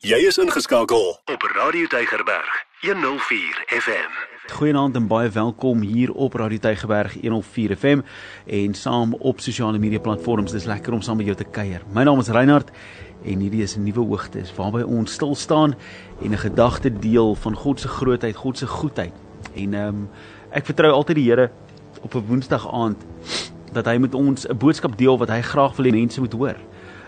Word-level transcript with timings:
Jy 0.00 0.16
is 0.24 0.38
ingeskakel 0.40 1.10
op 1.28 1.42
Radio 1.54 1.86
Tygerberg 1.92 2.52
104 2.80 3.64
FM. 3.68 4.14
Goeienaand 4.48 4.96
en 4.96 5.06
baie 5.06 5.28
welkom 5.28 5.82
hier 5.84 6.12
op 6.12 6.38
Radio 6.40 6.58
Tygerberg 6.58 7.18
104 7.20 7.76
FM 7.76 8.00
en 8.46 8.74
saam 8.74 9.12
op 9.14 9.44
sosiale 9.44 9.78
media 9.78 10.00
platforms. 10.00 10.54
Dis 10.56 10.64
lekker 10.64 10.96
om 10.96 11.02
saam 11.04 11.20
met 11.20 11.28
jou 11.28 11.36
te 11.36 11.44
kuier. 11.44 11.84
My 11.92 12.06
naam 12.08 12.22
is 12.24 12.32
Reinhard 12.32 12.72
en 13.28 13.44
hierdie 13.44 13.60
is 13.62 13.76
'n 13.76 13.84
nuwe 13.84 14.00
hoogtes 14.00 14.54
waarby 14.56 14.80
ons 14.88 15.12
stil 15.12 15.34
staan 15.34 15.76
en 16.22 16.32
'n 16.32 16.44
gedagte 16.48 16.98
deel 16.98 17.34
van 17.34 17.54
God 17.54 17.80
se 17.80 17.88
grootheid, 17.88 18.36
God 18.36 18.58
se 18.58 18.66
goedheid. 18.66 19.12
En 19.54 19.74
ehm 19.74 19.88
um, 19.88 20.08
ek 20.50 20.64
vertrou 20.64 20.92
altyd 20.92 21.16
die 21.16 21.28
Here 21.28 21.50
op 22.00 22.14
'n 22.14 22.24
Woensdag 22.26 22.72
aand 22.72 23.04
dat 23.72 23.84
hy 23.84 23.96
met 23.96 24.14
ons 24.14 24.48
'n 24.48 24.56
boodskap 24.56 24.98
deel 24.98 25.18
wat 25.18 25.28
hy 25.28 25.40
graag 25.40 25.76
wil 25.76 25.86
hê 25.86 25.92
mense 25.92 26.20
moet 26.20 26.32
hoor. 26.32 26.56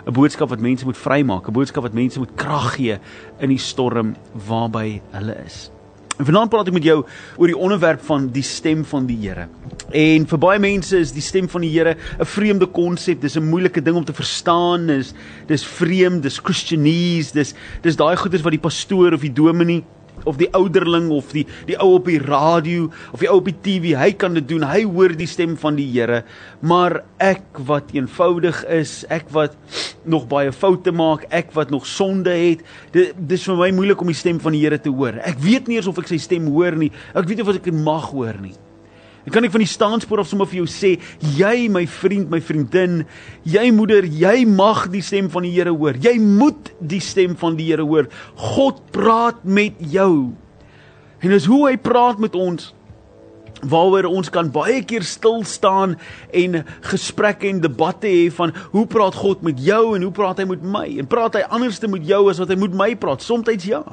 'n 0.06 0.12
boodskap 0.12 0.48
wat 0.48 0.60
mense 0.60 0.84
moet 0.84 0.96
vrymaak, 0.96 1.48
'n 1.48 1.52
boodskap 1.52 1.82
wat 1.82 1.92
mense 1.92 2.18
moet 2.18 2.34
krag 2.34 2.74
gee 2.74 2.98
in 3.38 3.48
die 3.48 3.58
storm 3.58 4.16
waarby 4.32 5.00
hulle 5.10 5.36
is. 5.44 5.70
En 6.18 6.24
vanaand 6.28 6.50
praat 6.50 6.68
ek 6.68 6.76
met 6.76 6.84
jou 6.84 6.98
oor 7.40 7.50
die 7.50 7.56
onderwerp 7.56 8.02
van 8.04 8.28
die 8.30 8.44
stem 8.44 8.84
van 8.84 9.06
die 9.08 9.16
Here. 9.16 9.48
En 9.90 10.26
vir 10.28 10.38
baie 10.38 10.60
mense 10.60 10.98
is 10.98 11.12
die 11.12 11.24
stem 11.24 11.48
van 11.48 11.64
die 11.64 11.70
Here 11.72 11.96
'n 12.20 12.24
vreemde 12.24 12.66
konsep. 12.66 13.20
Dis 13.20 13.36
'n 13.36 13.48
moeilike 13.48 13.82
ding 13.82 13.96
om 13.96 14.04
te 14.04 14.12
verstaan. 14.12 14.86
Dis 14.86 15.14
dis 15.46 15.64
vreemd, 15.64 16.22
dis 16.22 16.38
Christianese, 16.38 17.32
dis 17.32 17.54
dis 17.82 17.96
daai 17.96 18.16
goeders 18.16 18.42
wat 18.42 18.52
die 18.52 18.60
pastoor 18.60 19.12
of 19.12 19.20
die 19.20 19.32
dominee 19.32 19.84
of 20.28 20.38
die 20.40 20.48
ouderling 20.56 21.10
of 21.14 21.32
die 21.34 21.44
die 21.68 21.76
ou 21.82 21.94
op 21.96 22.08
die 22.10 22.20
radio 22.22 22.88
of 23.12 23.22
die 23.22 23.30
ou 23.30 23.38
op 23.40 23.50
die 23.50 23.56
TV, 23.64 23.92
hy 23.98 24.12
kan 24.18 24.36
dit 24.38 24.48
doen. 24.48 24.66
Hy 24.66 24.84
hoor 24.88 25.14
die 25.18 25.28
stem 25.30 25.56
van 25.60 25.78
die 25.78 25.88
Here. 25.92 26.22
Maar 26.60 27.02
ek 27.22 27.60
wat 27.68 27.92
eenvoudig 27.96 28.62
is, 28.72 29.02
ek 29.12 29.28
wat 29.34 29.56
nog 30.08 30.26
baie 30.30 30.52
foute 30.54 30.92
maak, 30.94 31.26
ek 31.30 31.52
wat 31.56 31.70
nog 31.74 31.86
sonde 31.88 32.32
het, 32.32 32.64
dit 32.94 33.14
dis 33.16 33.46
vir 33.48 33.58
my 33.60 33.70
moeilik 33.76 34.00
om 34.02 34.10
die 34.10 34.18
stem 34.18 34.40
van 34.42 34.56
die 34.56 34.62
Here 34.64 34.80
te 34.80 34.92
hoor. 34.92 35.20
Ek 35.26 35.40
weet 35.42 35.70
nie 35.70 35.80
eens 35.80 35.90
of 35.90 36.00
ek 36.02 36.10
sy 36.10 36.20
stem 36.22 36.50
hoor 36.52 36.78
nie. 36.78 36.92
Ek 37.14 37.26
weet 37.26 37.40
nie 37.40 37.46
of 37.46 37.54
ek 37.56 37.70
dit 37.70 37.82
mag 37.82 38.10
hoor 38.14 38.38
nie. 38.42 38.54
En 39.22 39.30
kan 39.30 39.46
ek 39.46 39.54
van 39.54 39.62
die 39.62 39.70
staanspoor 39.70 40.24
af 40.24 40.30
sommer 40.30 40.48
vir 40.50 40.62
jou 40.62 40.68
sê, 40.70 40.96
jy 41.38 41.68
my 41.70 41.84
vriend, 41.86 42.30
my 42.32 42.40
vriendin, 42.42 43.02
jy 43.46 43.68
moeder, 43.74 44.06
jy 44.06 44.42
mag 44.50 44.88
die 44.90 45.02
stem 45.04 45.30
van 45.30 45.46
die 45.46 45.54
Here 45.54 45.70
hoor. 45.70 45.98
Jy 46.02 46.16
moet 46.18 46.72
die 46.80 47.02
stem 47.02 47.36
van 47.38 47.58
die 47.58 47.68
Here 47.70 47.86
hoor. 47.86 48.10
God 48.56 48.82
praat 48.94 49.44
met 49.46 49.78
jou. 49.92 50.32
En 51.22 51.30
dis 51.30 51.46
hoe 51.46 51.68
hy 51.68 51.76
praat 51.78 52.18
met 52.22 52.34
ons 52.34 52.72
waaroor 53.62 54.08
ons 54.10 54.30
kan 54.34 54.48
baie 54.50 54.80
keer 54.82 55.04
stil 55.06 55.44
staan 55.46 55.94
en 56.34 56.62
gesprekke 56.88 57.46
en 57.46 57.60
debatte 57.62 58.10
hê 58.10 58.24
van 58.34 58.50
hoe 58.72 58.86
praat 58.90 59.14
God 59.14 59.44
met 59.46 59.60
jou 59.62 59.94
en 59.94 60.02
hoe 60.02 60.14
praat 60.14 60.42
hy 60.42 60.48
met 60.50 60.64
my? 60.66 60.86
En 60.98 61.06
praat 61.06 61.38
hy 61.38 61.44
anderste 61.46 61.90
met 61.90 62.02
jou 62.08 62.24
as 62.32 62.42
wat 62.42 62.50
hy 62.50 62.58
met 62.58 62.74
my 62.74 62.90
praat? 62.98 63.22
Somstyds 63.22 63.68
ja. 63.70 63.84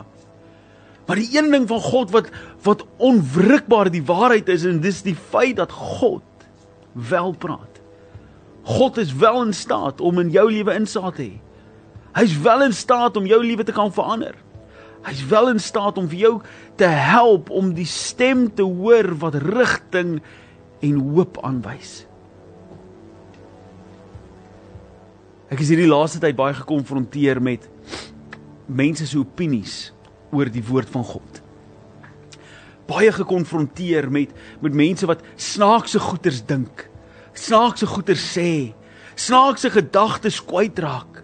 Maar 1.10 1.18
die 1.18 1.32
een 1.34 1.50
ding 1.52 1.66
van 1.68 1.82
God 1.82 2.12
wat 2.14 2.28
wat 2.62 2.86
onwrikbaar 3.02 3.90
die 3.90 4.04
waarheid 4.06 4.50
is 4.54 4.64
en 4.70 4.78
dis 4.84 5.02
die 5.02 5.16
feit 5.18 5.56
dat 5.58 5.72
God 5.74 6.22
wel 6.94 7.34
praat. 7.34 7.80
God 8.62 8.98
is 9.02 9.16
wel 9.18 9.42
in 9.46 9.54
staat 9.54 10.02
om 10.02 10.20
in 10.22 10.30
jou 10.30 10.46
lewe 10.52 10.76
insaag 10.78 11.16
te 11.18 11.24
hê. 11.24 11.40
Hy's 12.14 12.38
wel 12.46 12.62
in 12.68 12.78
staat 12.78 13.18
om 13.18 13.26
jou 13.26 13.42
lewe 13.42 13.66
te 13.66 13.74
kan 13.74 13.90
verander. 13.94 14.38
Hy's 15.08 15.26
wel 15.26 15.50
in 15.50 15.60
staat 15.60 15.98
om 15.98 16.06
vir 16.12 16.22
jou 16.28 16.34
te 16.78 16.86
help 16.86 17.50
om 17.50 17.74
die 17.74 17.90
stem 17.90 18.46
te 18.54 18.68
hoor 18.68 19.10
wat 19.18 19.42
rigting 19.42 20.20
en 20.86 21.04
hoop 21.10 21.42
aanwys. 21.42 22.04
Ek 25.50 25.58
is 25.58 25.74
hierdie 25.74 25.90
laaste 25.90 26.22
tyd 26.22 26.38
baie 26.38 26.54
gekonfronteer 26.54 27.42
met 27.42 27.66
mense 28.70 29.10
se 29.10 29.18
opinies 29.18 29.88
oor 30.32 30.52
die 30.52 30.64
woord 30.66 30.90
van 30.94 31.06
God. 31.06 31.42
Baie 32.90 33.12
gekonfronteer 33.14 34.10
met 34.12 34.34
met 34.64 34.74
mense 34.74 35.08
wat 35.10 35.24
snaakse 35.36 36.02
goeters 36.02 36.42
dink, 36.46 36.88
snaakse 37.34 37.88
goeters 37.90 38.26
sê, 38.34 38.74
snaakse 39.16 39.70
gedagtes 39.74 40.42
kwytraak. 40.46 41.24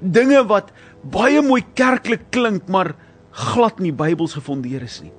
Dinge 0.00 0.42
wat 0.50 0.72
baie 1.02 1.42
mooi 1.42 1.62
kerklik 1.74 2.30
klink, 2.34 2.68
maar 2.68 2.94
glad 3.30 3.78
nie 3.82 3.92
Bybels 3.94 4.34
gefondeer 4.38 4.82
is 4.82 5.02
nie 5.02 5.14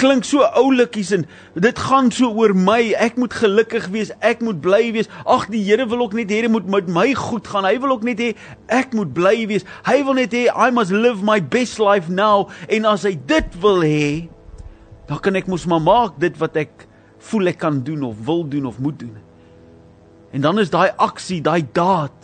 klink 0.00 0.26
so 0.28 0.44
oulikies 0.58 1.10
en 1.16 1.24
dit 1.54 1.80
gaan 1.88 2.10
so 2.14 2.28
oor 2.36 2.54
my. 2.56 2.92
Ek 3.00 3.18
moet 3.20 3.34
gelukkig 3.34 3.88
wees, 3.94 4.12
ek 4.24 4.42
moet 4.44 4.60
bly 4.64 4.92
wees. 4.96 5.10
Ag 5.24 5.48
die 5.52 5.62
Here 5.66 5.86
wil 5.88 6.04
ook 6.04 6.16
net 6.16 6.30
hê 6.32 6.42
dit 6.44 6.52
moet 6.52 6.68
met 6.70 6.90
my 6.92 7.08
goed 7.18 7.48
gaan. 7.48 7.68
Hy 7.68 7.78
wil 7.82 7.96
ook 7.96 8.06
net 8.06 8.22
hê 8.22 8.30
ek 8.72 8.94
moet 8.96 9.12
bly 9.16 9.46
wees. 9.50 9.66
Hy 9.88 9.98
wil 10.06 10.18
net 10.20 10.36
hê 10.36 10.46
I 10.52 10.70
must 10.74 10.94
live 10.94 11.24
my 11.26 11.40
best 11.40 11.80
life 11.82 12.12
now 12.12 12.48
en 12.68 12.88
as 12.88 13.06
hy 13.08 13.16
dit 13.28 13.60
wil 13.62 13.82
hê, 13.86 14.28
dan 15.06 15.22
kan 15.22 15.38
ek 15.38 15.48
mos 15.50 15.66
maar 15.70 15.82
maak 15.82 16.20
dit 16.22 16.34
wat 16.40 16.56
ek 16.60 16.86
voel 17.30 17.52
ek 17.52 17.60
kan 17.62 17.80
doen 17.86 18.04
of 18.06 18.18
wil 18.26 18.44
doen 18.46 18.66
of 18.68 18.80
moet 18.82 18.98
doen. 19.00 19.16
En 20.34 20.42
dan 20.44 20.58
is 20.60 20.72
daai 20.72 20.90
aksie, 21.00 21.40
daai 21.40 21.64
daad 21.72 22.14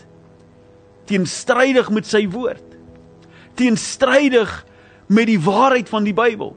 teenstrydig 1.11 1.91
met 1.91 2.07
sy 2.07 2.25
woord. 2.31 2.77
Teenstrydig 3.59 4.51
met 5.13 5.29
die 5.29 5.41
waarheid 5.41 5.91
van 5.91 6.07
die 6.07 6.15
Bybel. 6.17 6.55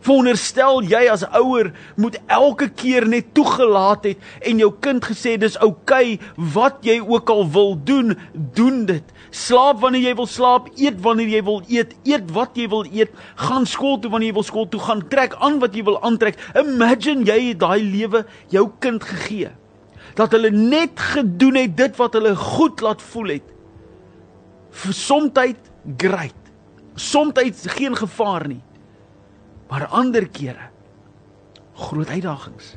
Veronderstel 0.00 0.80
jy 0.88 1.00
as 1.12 1.26
ouer 1.36 1.70
moet 2.00 2.16
elke 2.32 2.70
keer 2.72 3.04
net 3.08 3.34
toegelaat 3.36 4.06
het 4.08 4.46
en 4.48 4.60
jou 4.62 4.70
kind 4.80 5.04
gesê 5.04 5.34
dis 5.40 5.58
oukei 5.60 6.14
okay, 6.16 6.30
wat 6.54 6.78
jy 6.86 6.96
ook 7.04 7.28
al 7.32 7.44
wil 7.52 7.74
doen, 7.84 8.14
doen 8.56 8.86
dit. 8.88 9.04
Slaap 9.30 9.82
wanneer 9.84 10.08
jy 10.08 10.14
wil 10.16 10.28
slaap, 10.30 10.70
eet 10.80 11.02
wanneer 11.04 11.34
jy 11.34 11.42
wil 11.44 11.60
eet, 11.68 11.92
eet 12.08 12.32
wat 12.32 12.56
jy 12.56 12.70
wil 12.72 12.88
eet, 12.88 13.12
gaan 13.44 13.68
skool 13.68 13.98
toe 14.00 14.12
wanneer 14.12 14.32
jy 14.32 14.38
wil 14.40 14.48
skool 14.48 14.68
toe 14.72 14.80
gaan, 14.86 15.04
trek 15.12 15.36
aan 15.44 15.60
wat 15.60 15.76
jy 15.76 15.84
wil 15.84 16.00
aantrek. 16.06 16.40
Imagine 16.56 17.28
jy 17.28 17.38
het 17.50 17.60
daai 17.60 17.84
lewe 17.84 18.24
jou 18.54 18.70
kind 18.80 19.04
gegee. 19.04 19.52
Dat 20.16 20.32
hulle 20.34 20.50
net 20.54 20.96
gedoen 21.12 21.60
het 21.60 21.76
dit 21.76 22.00
wat 22.00 22.16
hulle 22.16 22.32
goed 22.38 22.80
laat 22.80 23.04
voel 23.12 23.36
het. 23.36 23.52
Vir 24.80 24.96
somtyd 24.96 25.70
great. 26.00 26.36
Somtyd 26.96 27.60
geen 27.76 27.94
gevaar 27.96 28.48
nie 28.48 28.62
maar 29.70 29.86
ander 29.86 30.28
kere 30.28 30.68
groot 31.74 32.08
uitdagings. 32.08 32.76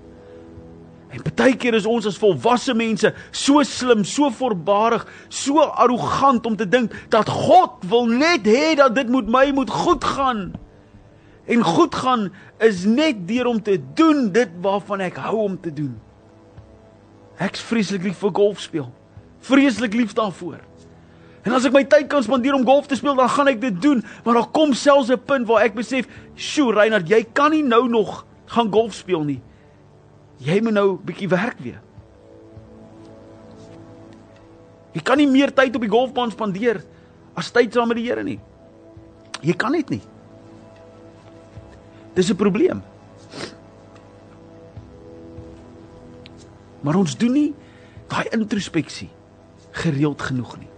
En 1.13 1.21
baie 1.35 1.53
keer 1.57 1.75
is 1.77 1.85
ons 1.89 2.07
as 2.09 2.17
volwasse 2.17 2.73
mense 2.73 3.11
so 3.29 3.61
slim, 3.67 4.01
so 4.07 4.31
voorbarig, 4.33 5.03
so 5.29 5.61
arrogant 5.61 6.45
om 6.49 6.55
te 6.57 6.65
dink 6.65 6.93
dat 7.13 7.29
God 7.29 7.85
wil 7.89 8.09
net 8.09 8.47
hê 8.49 8.73
dat 8.79 8.95
dit 8.97 9.11
met 9.13 9.29
my 9.29 9.45
moet 9.53 9.69
goed 9.69 10.05
gaan. 10.15 10.53
En 11.45 11.61
goed 11.63 11.95
gaan 11.95 12.31
is 12.63 12.85
net 12.87 13.27
deur 13.27 13.51
om 13.51 13.61
te 13.61 13.77
doen 13.93 14.31
dit 14.33 14.49
waarvan 14.63 15.03
ek 15.05 15.19
hou 15.21 15.43
om 15.43 15.59
te 15.61 15.73
doen. 15.73 15.93
Ek's 17.43 17.61
vreeslik 17.61 18.05
lief 18.07 18.21
vir 18.23 18.33
golf 18.33 18.63
speel. 18.63 18.89
Vreeslik 19.43 19.93
lief 19.93 20.13
daarvoor. 20.17 20.61
En 21.43 21.51
as 21.51 21.65
ek 21.67 21.73
my 21.75 21.83
tyd 21.83 22.07
kan 22.11 22.23
spandeer 22.23 22.55
om 22.55 22.65
golf 22.65 22.87
te 22.87 22.95
speel, 22.95 23.15
dan 23.19 23.29
gaan 23.29 23.51
ek 23.51 23.59
dit 23.61 23.81
doen, 23.83 24.03
maar 24.23 24.39
daar 24.39 24.51
kom 24.55 24.73
selfs 24.73 25.11
'n 25.11 25.19
punt 25.19 25.47
waar 25.47 25.63
ek 25.63 25.75
besef, 25.75 26.07
"Sjoe, 26.35 26.73
Reinhard, 26.73 27.09
jy 27.09 27.25
kan 27.33 27.51
nie 27.51 27.63
nou 27.63 27.87
nog 27.89 28.25
gaan 28.45 28.71
golf 28.71 28.93
speel 28.93 29.23
nie. 29.23 29.41
Jy 30.37 30.61
moet 30.61 30.73
nou 30.73 30.97
bietjie 30.97 31.27
werk 31.27 31.59
weer." 31.59 31.81
Jy 34.93 35.01
kan 35.01 35.17
nie 35.17 35.27
meer 35.27 35.53
tyd 35.53 35.75
op 35.75 35.81
die 35.81 35.89
golfbaan 35.89 36.31
spandeer 36.31 36.83
as 37.35 37.51
tyd 37.51 37.73
saam 37.73 37.87
met 37.87 37.97
die 37.97 38.05
Here 38.05 38.23
nie. 38.23 38.39
Jy 39.41 39.53
kan 39.53 39.71
dit 39.71 39.89
nie. 39.89 40.01
Dis 42.13 42.29
'n 42.29 42.35
probleem. 42.35 42.83
Maar 46.81 46.95
ons 46.95 47.17
doen 47.17 47.31
nie 47.31 47.53
daai 48.07 48.27
introspeksie 48.31 49.09
gereeld 49.71 50.21
genoeg 50.21 50.57
nie. 50.59 50.72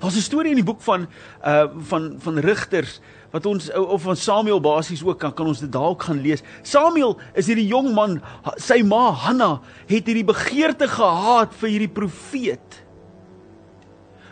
Daar's 0.00 0.16
'n 0.16 0.20
storie 0.20 0.50
in 0.50 0.56
die 0.56 0.64
boek 0.64 0.80
van 0.80 1.06
uh 1.44 1.66
van 1.88 2.16
van 2.18 2.38
Rigters 2.38 3.00
wat 3.30 3.46
ons 3.46 3.72
of 3.72 4.02
van 4.02 4.16
Samuel 4.16 4.60
basies 4.60 5.04
ook 5.04 5.18
kan 5.18 5.34
kan 5.34 5.46
ons 5.46 5.60
dit 5.60 5.72
dalk 5.72 6.02
gaan 6.02 6.20
lees. 6.20 6.42
Samuel 6.62 7.18
is 7.34 7.46
hierdie 7.46 7.66
jong 7.66 7.94
man, 7.94 8.22
sy 8.56 8.82
ma 8.82 9.12
Hanna 9.12 9.60
het 9.86 10.06
hierdie 10.06 10.24
begeerte 10.24 10.88
gehad 10.88 11.54
vir 11.54 11.68
hierdie 11.68 11.94
profeet 11.94 12.82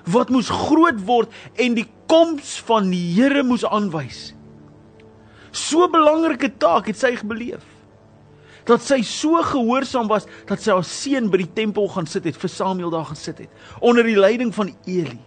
wat 0.09 0.31
moes 0.33 0.49
groot 0.49 1.01
word 1.05 1.33
en 1.61 1.75
die 1.75 1.87
koms 2.09 2.57
van 2.65 2.91
die 2.91 3.13
Here 3.13 3.43
moes 3.45 3.65
aanwys. 3.65 4.33
So 5.53 5.89
belangrike 5.93 6.51
taak 6.61 6.89
het 6.89 6.97
sy 6.97 7.15
beleef. 7.23 7.65
Dat 8.69 8.83
sy 8.85 9.01
so 9.03 9.41
gehoorsaam 9.43 10.09
was 10.09 10.27
dat 10.49 10.61
sy 10.61 10.73
haar 10.73 10.85
seun 10.85 11.31
by 11.33 11.43
die 11.45 11.53
tempel 11.57 11.89
gaan 11.93 12.09
sit 12.09 12.25
het 12.25 12.37
vir 12.37 12.53
Samuel 12.53 12.93
daar 12.93 13.09
gesit 13.13 13.39
het 13.39 13.81
onder 13.81 14.05
die 14.05 14.19
leiding 14.19 14.53
van 14.55 14.75
Eli. 14.87 15.19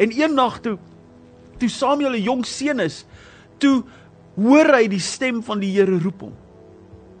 En 0.00 0.14
eendag 0.16 0.60
toe 0.64 0.78
toe 1.60 1.68
Samuel 1.68 2.16
'n 2.16 2.24
jong 2.24 2.44
seun 2.46 2.80
is, 2.80 3.04
toe 3.60 3.84
hoor 4.34 4.72
hy 4.72 4.88
die 4.88 5.02
stem 5.02 5.42
van 5.44 5.60
die 5.60 5.72
Here 5.76 5.98
roep 6.00 6.20
hom. 6.20 6.32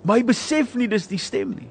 Maar 0.02 0.16
hy 0.16 0.24
besef 0.24 0.74
nie 0.74 0.88
dis 0.88 1.06
die 1.06 1.20
stem 1.20 1.52
nie. 1.52 1.68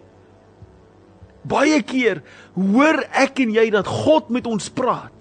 Baie 1.41 1.81
keer 1.81 2.21
hoor 2.53 3.01
ek 3.09 3.39
en 3.39 3.55
jy 3.55 3.69
dat 3.73 3.87
God 3.87 4.29
met 4.29 4.47
ons 4.47 4.69
praat. 4.69 5.13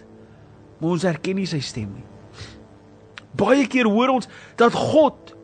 maar 0.79 0.95
ons 0.95 1.03
herken 1.03 1.35
nie 1.41 1.47
sy 1.47 1.59
stem 1.65 1.91
nie. 1.91 2.05
Baie 3.39 3.67
keer 3.71 3.89
hoor 3.91 4.13
ons 4.15 4.29
dat 4.59 4.75
God 4.75 5.35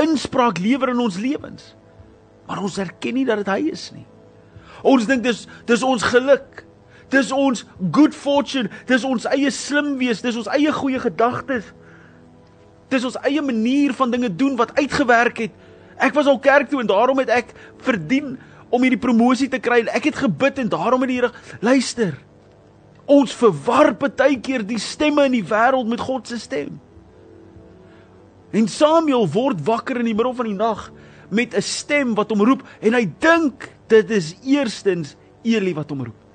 inspraak 0.00 0.60
lewer 0.60 0.92
in 0.92 1.00
ons 1.00 1.16
lewens, 1.16 1.70
maar 2.44 2.60
ons 2.60 2.76
erken 2.78 3.16
nie 3.16 3.24
dat 3.24 3.40
dit 3.40 3.48
hy 3.48 3.72
is 3.72 3.88
nie. 3.94 4.04
Ons 4.84 5.08
dink 5.08 5.24
dis 5.24 5.46
dis 5.68 5.82
ons 5.82 6.04
geluk. 6.04 6.65
Dis 7.12 7.30
ons 7.32 7.64
good 7.92 8.14
fortune, 8.14 8.70
dis 8.86 9.04
ons 9.06 9.26
eie 9.30 9.50
slim 9.54 9.94
wees, 10.00 10.22
dis 10.24 10.36
ons 10.36 10.48
eie 10.50 10.72
goeie 10.74 10.98
gedagtes. 10.98 11.68
Dis 12.90 13.06
ons 13.06 13.18
eie 13.26 13.42
manier 13.42 13.94
van 13.98 14.10
dinge 14.10 14.30
doen 14.30 14.56
wat 14.58 14.74
uitgewerk 14.78 15.46
het. 15.46 15.54
Ek 16.02 16.14
was 16.14 16.26
al 16.26 16.38
kerk 16.42 16.70
toe 16.70 16.80
en 16.82 16.90
daarom 16.90 17.18
het 17.22 17.30
ek 17.32 17.54
verdien 17.82 18.36
om 18.70 18.82
hierdie 18.82 19.00
promosie 19.00 19.48
te 19.50 19.60
kry. 19.62 19.84
Ek 19.94 20.10
het 20.10 20.18
gebid 20.26 20.58
en 20.62 20.70
daarom 20.72 21.04
het 21.06 21.12
die 21.12 21.20
Here 21.20 21.32
luister. 21.64 22.16
Ons 23.06 23.34
verwar 23.38 23.92
baie 23.94 24.38
keer 24.42 24.66
die 24.66 24.82
stemme 24.82 25.28
in 25.28 25.38
die 25.38 25.46
wêreld 25.46 25.88
met 25.88 26.02
God 26.02 26.26
se 26.28 26.38
stem. 26.42 26.80
En 28.50 28.68
Samuel 28.70 29.26
word 29.30 29.62
wakker 29.66 30.00
in 30.00 30.10
die 30.10 30.16
middel 30.16 30.34
van 30.34 30.50
die 30.50 30.58
nag 30.58 30.90
met 31.30 31.54
'n 31.54 31.62
stem 31.62 32.14
wat 32.14 32.30
hom 32.30 32.42
roep 32.42 32.62
en 32.80 32.94
hy 32.94 33.06
dink 33.18 33.70
dit 33.88 34.10
is 34.10 34.34
eerstens 34.42 35.16
Eli 35.42 35.74
wat 35.74 35.90
hom 35.90 36.04
roep. 36.04 36.25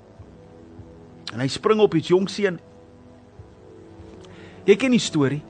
En 1.31 1.39
hy 1.39 1.47
spring 1.51 1.79
op 1.83 1.95
die 1.95 2.03
jong 2.03 2.27
seun. 2.29 2.59
Jy 4.67 4.75
ken 4.77 4.93
die 4.93 5.01
storie. 5.01 5.41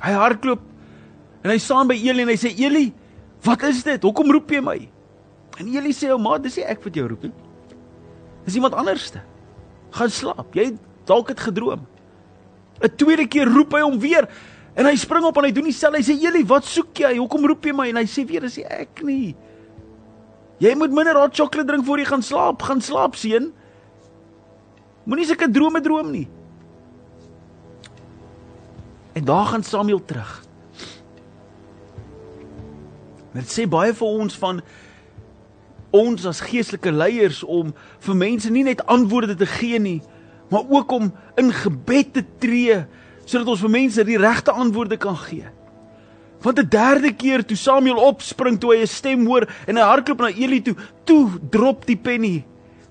Hy 0.00 0.12
hardloop 0.16 0.62
en 1.44 1.52
hy 1.52 1.58
staan 1.60 1.88
by 1.88 1.96
Eli 1.96 2.24
en 2.24 2.32
hy 2.32 2.38
sê 2.40 2.52
Eli, 2.56 2.90
wat 3.44 3.64
is 3.68 3.82
dit? 3.84 4.02
Hoekom 4.04 4.30
roep 4.32 4.52
jy 4.52 4.60
my? 4.64 4.78
En 5.60 5.68
Eli 5.68 5.92
sê 5.96 6.08
ou 6.12 6.20
maat, 6.20 6.44
dis 6.44 6.56
nie 6.60 6.68
ek 6.68 6.84
wat 6.84 6.96
jou 6.96 7.06
roep 7.10 7.26
nie. 7.28 7.34
Dis 8.46 8.56
iemand 8.56 8.76
anderste. 8.80 9.20
Gaan 9.96 10.12
slaap. 10.12 10.54
Jy 10.56 10.70
dalk 11.08 11.32
het 11.34 11.40
gedroom. 11.40 11.84
'n 12.80 12.96
Tweede 12.96 13.26
keer 13.28 13.48
roep 13.48 13.74
hy 13.76 13.82
hom 13.84 13.98
weer 14.00 14.28
en 14.74 14.86
hy 14.86 14.96
spring 14.96 15.24
op 15.24 15.36
en 15.36 15.44
hy 15.44 15.52
doen 15.52 15.68
dieselfde. 15.68 16.00
Hy 16.00 16.06
sê 16.06 16.16
Eli, 16.16 16.44
wat 16.48 16.64
soek 16.64 16.96
jy? 16.96 17.18
Hoekom 17.18 17.44
roep 17.44 17.64
jy 17.64 17.72
my? 17.76 17.88
En 17.90 18.00
hy 18.00 18.06
sê 18.08 18.24
weer, 18.24 18.40
dis 18.40 18.56
nie 18.56 18.64
ek 18.64 19.02
nie. 19.04 19.34
Jy 20.60 20.74
moet 20.76 20.92
minder 20.92 21.16
hot 21.16 21.36
chocolate 21.36 21.68
drink 21.68 21.84
voor 21.84 21.98
jy 21.98 22.04
gaan 22.08 22.22
slaap. 22.22 22.62
Gaan 22.62 22.80
slaap, 22.80 23.16
seun. 23.16 23.52
Moenie 25.10 25.26
sulke 25.26 25.48
drome 25.50 25.80
droom 25.82 26.12
nie. 26.14 26.28
En 29.18 29.24
daar 29.26 29.48
gaan 29.50 29.62
Samuel 29.66 30.04
terug. 30.06 30.36
Dit 33.34 33.50
sê 33.50 33.66
baie 33.66 33.90
vir 33.94 34.06
ons 34.06 34.36
van 34.38 34.60
ons 35.90 36.26
as 36.30 36.42
geestelike 36.46 36.92
leiers 36.94 37.40
om 37.42 37.72
vir 38.06 38.18
mense 38.20 38.50
nie 38.54 38.62
net 38.68 38.84
antwoorde 38.86 39.34
te 39.34 39.48
gee 39.50 39.80
nie, 39.82 39.98
maar 40.50 40.70
ook 40.70 40.94
om 40.94 41.10
in 41.42 41.50
gebed 41.54 42.12
te 42.14 42.22
tree 42.38 42.78
sodat 43.24 43.50
ons 43.50 43.64
vir 43.66 43.74
mense 43.74 44.04
die 44.06 44.18
regte 44.18 44.54
antwoorde 44.54 44.98
kan 44.98 45.18
gee. 45.26 45.50
Want 46.42 46.58
'n 46.58 46.70
derde 46.70 47.12
keer 47.12 47.42
toe 47.44 47.56
Samuel 47.56 47.98
opspring 47.98 48.60
toe 48.60 48.74
hy 48.74 48.82
'n 48.82 48.86
stem 48.86 49.26
hoor 49.26 49.46
en 49.66 49.76
hy 49.76 49.82
hardloop 49.82 50.20
na 50.20 50.30
Eli 50.30 50.62
toe, 50.62 50.76
toe 51.04 51.30
drop 51.50 51.86
die 51.86 51.98
penny. 51.98 52.44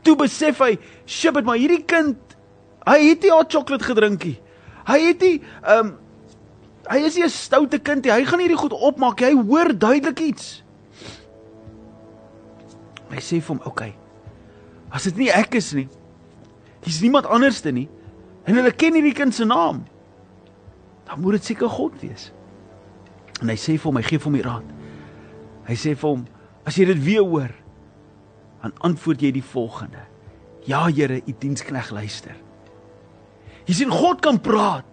Toe 0.03 0.15
besef 0.15 0.59
hy, 0.59 0.77
"Shit, 1.05 1.43
maar 1.43 1.57
hierdie 1.57 1.83
kind, 1.85 2.17
hy 2.85 3.09
het 3.09 3.21
nie 3.21 3.31
al 3.31 3.45
sjokolade 3.47 3.83
gedrink 3.83 4.23
nie. 4.23 4.39
Hy 4.85 4.99
het 5.07 5.21
nie 5.21 5.41
ehm 5.63 5.85
um, 5.85 5.97
hy 6.89 6.97
is 7.05 7.15
nie 7.15 7.23
'n 7.23 7.29
stoute 7.29 7.79
kind 7.79 8.03
nie. 8.03 8.11
Hy 8.11 8.25
gaan 8.25 8.39
hierdie 8.39 8.57
goed 8.57 8.73
opmaak. 8.73 9.19
Hy 9.19 9.33
hoor 9.33 9.77
duidelik 9.77 10.19
iets." 10.19 10.63
Hy 13.09 13.17
sê 13.17 13.41
vir 13.41 13.47
hom, 13.47 13.59
"Oké. 13.59 13.67
Okay, 13.67 13.95
as 14.91 15.03
dit 15.03 15.17
nie 15.17 15.29
ek 15.29 15.55
is 15.55 15.73
nie, 15.73 15.87
dis 16.83 17.01
niemand 17.01 17.25
anderste 17.25 17.71
nie 17.71 17.89
en 18.45 18.55
hulle 18.55 18.71
ken 18.71 18.93
hierdie 18.93 19.13
kind 19.13 19.33
se 19.33 19.45
naam, 19.45 19.85
dan 21.05 21.21
moet 21.21 21.31
dit 21.31 21.45
seker 21.45 21.69
God 21.69 22.01
wees." 22.01 22.31
En 23.41 23.49
hy 23.49 23.55
sê 23.55 23.77
vir 23.77 23.87
hom, 23.87 23.95
hy 23.95 24.03
gee 24.03 24.19
vir 24.19 24.25
hom 24.25 24.33
die 24.33 24.43
raad. 24.43 24.63
Hy 25.69 25.75
sê 25.79 25.95
vir 25.95 26.09
hom, 26.09 26.25
as 26.67 26.75
jy 26.75 26.85
dit 26.89 27.03
weer 27.05 27.23
hoor, 27.23 27.51
dan 28.61 28.75
antwoord 28.85 29.21
jy 29.23 29.31
die 29.35 29.45
volgende: 29.45 30.03
Ja, 30.67 30.85
Here, 30.87 31.21
u 31.25 31.35
dienskneg 31.39 31.91
luister. 31.95 32.35
Jy 33.69 33.73
sien 33.83 33.93
God 33.93 34.21
kan 34.25 34.39
praat. 34.41 34.87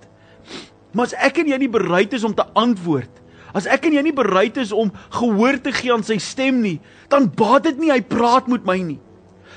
Maar 0.92 1.10
as 1.10 1.16
ek 1.28 1.42
en 1.42 1.50
jy 1.50 1.58
nie 1.60 1.72
bereid 1.72 2.14
is 2.16 2.24
om 2.24 2.34
te 2.36 2.44
antwoord, 2.56 3.22
as 3.56 3.66
ek 3.68 3.88
en 3.88 3.96
jy 3.96 4.02
nie 4.04 4.16
bereid 4.16 4.56
is 4.60 4.72
om 4.72 4.92
gehoor 5.16 5.58
te 5.64 5.72
gee 5.72 5.92
aan 5.92 6.04
sy 6.04 6.18
stem 6.20 6.62
nie, 6.64 6.78
dan 7.12 7.28
baat 7.32 7.66
dit 7.68 7.80
nie 7.80 7.90
hy 7.92 8.02
praat 8.04 8.48
met 8.52 8.64
my 8.68 8.78
nie. 8.84 9.00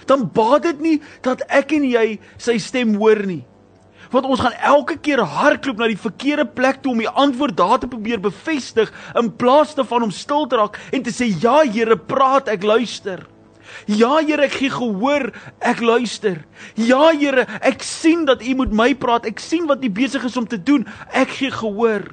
Dan 0.07 0.25
baat 0.33 0.65
dit 0.65 0.81
nie 0.83 0.97
dat 1.25 1.43
ek 1.51 1.75
en 1.75 1.85
jy 1.87 2.05
sy 2.41 2.57
stem 2.63 2.95
hoor 2.99 3.23
nie. 3.27 3.43
Want 4.09 4.25
ons 4.25 4.41
gaan 4.41 4.55
elke 4.65 4.95
keer 4.97 5.21
hardloop 5.21 5.79
na 5.79 5.89
die 5.91 5.99
verkeerde 5.99 6.47
plek 6.49 6.79
toe 6.81 6.95
om 6.95 7.03
die 7.03 7.11
antwoord 7.11 7.57
daar 7.59 7.77
te 7.81 7.89
probeer 7.91 8.21
bevestig 8.23 8.89
in 9.19 9.29
plaas 9.37 9.75
daarvan 9.77 10.07
om 10.07 10.15
stil 10.15 10.47
te 10.49 10.57
raak 10.57 10.79
en 10.95 11.03
te 11.05 11.13
sê 11.13 11.29
ja 11.29 11.59
Here, 11.69 11.97
praat, 11.99 12.49
ek 12.49 12.65
luister. 12.65 13.27
Ja 13.85 14.17
Here, 14.19 14.45
ek 14.45 14.59
gee 14.59 14.71
gehoor, 14.73 15.29
ek 15.59 15.81
luister. 15.83 16.43
Ja 16.75 17.09
Here, 17.11 17.45
ek 17.65 17.83
sien 17.85 18.25
dat 18.29 18.43
U 18.45 18.55
met 18.63 18.73
my 18.75 18.93
praat. 18.95 19.27
Ek 19.29 19.41
sien 19.43 19.67
wat 19.69 19.83
U 19.85 19.89
besig 19.89 20.25
is 20.27 20.37
om 20.37 20.47
te 20.47 20.59
doen. 20.61 20.87
Ek 21.13 21.37
gee 21.39 21.51
gehoor. 21.53 22.07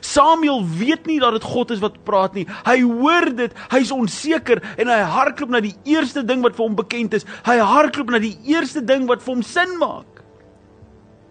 Samuel 0.00 0.64
weet 0.66 1.06
nie 1.06 1.18
dat 1.22 1.36
dit 1.36 1.46
God 1.46 1.70
is 1.70 1.82
wat 1.82 1.98
praat 2.04 2.34
nie. 2.34 2.46
Hy 2.66 2.80
hoor 2.82 3.28
dit, 3.36 3.52
hy's 3.72 3.92
onseker 3.94 4.60
en 4.76 4.90
hy 4.90 4.98
hardloop 5.14 5.52
na 5.54 5.62
die 5.64 5.76
eerste 5.88 6.24
ding 6.26 6.42
wat 6.44 6.56
vir 6.58 6.66
hom 6.66 6.76
bekend 6.78 7.14
is. 7.16 7.26
Hy 7.46 7.58
hardloop 7.62 8.10
na 8.12 8.20
die 8.22 8.34
eerste 8.50 8.82
ding 8.84 9.06
wat 9.10 9.22
vir 9.24 9.36
hom 9.36 9.44
sin 9.46 9.76
maak. 9.80 10.22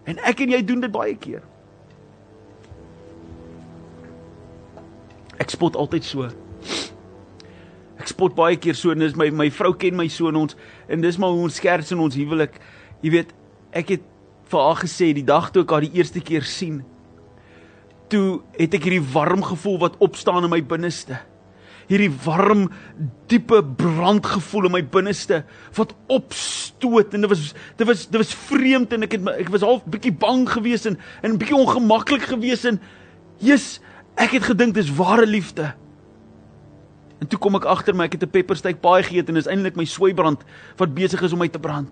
En 0.06 0.18
ek 0.26 0.42
en 0.44 0.54
jy 0.54 0.62
doen 0.66 0.82
dit 0.84 0.92
baie 0.92 1.14
keer. 1.20 1.44
Ek 5.42 5.52
spot 5.52 5.76
altyd 5.76 6.06
so. 6.06 6.30
Ek 8.06 8.12
spot 8.12 8.36
baie 8.38 8.54
keer 8.54 8.76
so 8.78 8.94
en 8.94 9.02
dis 9.02 9.16
my 9.18 9.26
my 9.34 9.48
vrou 9.50 9.72
ken 9.74 9.96
my 9.98 10.04
so 10.06 10.30
en 10.30 10.36
ons 10.38 10.54
en 10.86 11.00
dis 11.02 11.16
maar 11.18 11.32
hoe 11.34 11.48
ons 11.48 11.56
skerts 11.58 11.90
in 11.90 11.98
ons 11.98 12.14
huwelik. 12.14 12.60
Jy 13.02 13.10
weet, 13.16 13.32
ek 13.74 13.88
het 13.96 14.02
vir 14.46 14.60
haar 14.62 14.76
gesê 14.78 15.08
die 15.16 15.24
dag 15.26 15.48
toe 15.50 15.64
ek 15.64 15.72
haar 15.74 15.82
die 15.82 15.98
eerste 15.98 16.20
keer 16.22 16.44
sien, 16.46 16.84
toe 18.06 18.44
het 18.54 18.76
ek 18.78 18.86
hierdie 18.86 19.02
warm 19.10 19.42
gevoel 19.42 19.80
wat 19.82 19.96
opstaan 20.06 20.46
in 20.46 20.52
my 20.52 20.60
binneste. 20.62 21.18
Hierdie 21.90 22.12
warm, 22.22 22.68
diepe 23.26 23.58
brandgevoel 23.80 24.68
in 24.68 24.74
my 24.76 24.82
binneste 24.94 25.40
wat 25.74 25.96
opstoot 26.06 27.16
en 27.18 27.26
dit 27.26 27.32
was 27.32 27.42
dit 27.80 27.90
was 27.90 28.04
dit 28.06 28.20
was 28.22 28.34
vreemd 28.46 28.94
en 28.94 29.06
ek 29.08 29.16
het 29.16 29.32
ek 29.34 29.50
was 29.54 29.66
half 29.66 29.82
bietjie 29.90 30.14
bang 30.14 30.44
geweest 30.52 30.86
en 30.92 31.00
en 31.26 31.34
bietjie 31.42 31.58
ongemaklik 31.58 32.28
geweest 32.30 32.70
en 32.70 32.78
Jesus, 33.42 33.80
ek 34.14 34.38
het 34.38 34.46
gedink 34.52 34.78
dis 34.78 34.94
ware 34.94 35.26
liefde. 35.26 35.72
En 37.20 37.26
toe 37.26 37.38
kom 37.38 37.56
ek 37.56 37.64
agter 37.64 37.94
my 37.96 38.04
ek 38.04 38.18
het 38.18 38.24
'n 38.24 38.30
peppersteak 38.30 38.80
paai 38.80 39.02
geëet 39.02 39.28
en 39.28 39.36
is 39.36 39.46
eintlik 39.46 39.76
my 39.76 39.84
sweibrand 39.84 40.44
wat 40.76 40.94
besig 40.94 41.22
is 41.22 41.32
om 41.32 41.38
my 41.38 41.48
te 41.48 41.58
brand. 41.58 41.88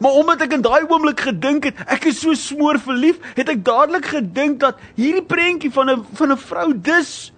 Maar 0.00 0.12
omdat 0.12 0.40
ek 0.40 0.52
in 0.52 0.62
daai 0.62 0.84
oomblik 0.88 1.20
gedink 1.20 1.64
het 1.64 1.74
ek 1.86 2.04
is 2.04 2.20
so 2.20 2.34
smoor 2.34 2.78
verlief, 2.78 3.18
het 3.34 3.48
ek 3.48 3.64
dadelik 3.64 4.04
gedink 4.04 4.60
dat 4.60 4.78
hierdie 4.94 5.24
prentjie 5.24 5.72
van 5.72 5.90
'n 5.90 6.04
van 6.12 6.32
'n 6.32 6.36
vrou 6.36 6.72
dis 6.74 7.32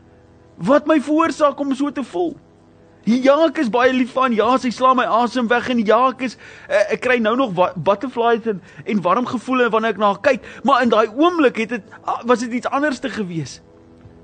wat 0.56 0.86
my 0.86 1.00
veroorsaak 1.00 1.58
om 1.60 1.74
so 1.74 1.90
te 1.90 2.04
voel. 2.04 2.36
Ja, 3.04 3.46
ek 3.46 3.58
is 3.58 3.70
baie 3.70 3.92
lief 3.92 4.12
van. 4.12 4.32
Ja, 4.32 4.58
sy 4.58 4.70
slaan 4.70 4.96
my 4.96 5.04
asem 5.04 5.48
weg 5.48 5.68
en 5.72 5.80
ja, 5.86 6.08
ek 6.12 6.20
is 6.20 6.36
uh, 6.68 6.92
ek 6.92 7.00
kry 7.00 7.16
nou 7.18 7.36
nog 7.36 7.54
butterflies 7.76 8.46
en 8.46 8.60
en 8.84 9.00
warm 9.02 9.26
gevoele 9.26 9.70
wanneer 9.70 9.90
ek 9.90 9.98
na 10.02 10.12
haar 10.12 10.20
kyk, 10.20 10.44
maar 10.62 10.82
in 10.82 10.92
daai 10.92 11.08
oomblik 11.08 11.56
het 11.56 11.68
dit 11.68 11.82
ah, 12.04 12.20
was 12.24 12.44
dit 12.44 12.52
iets 12.52 12.68
anderste 12.68 13.08
gewees. 13.08 13.60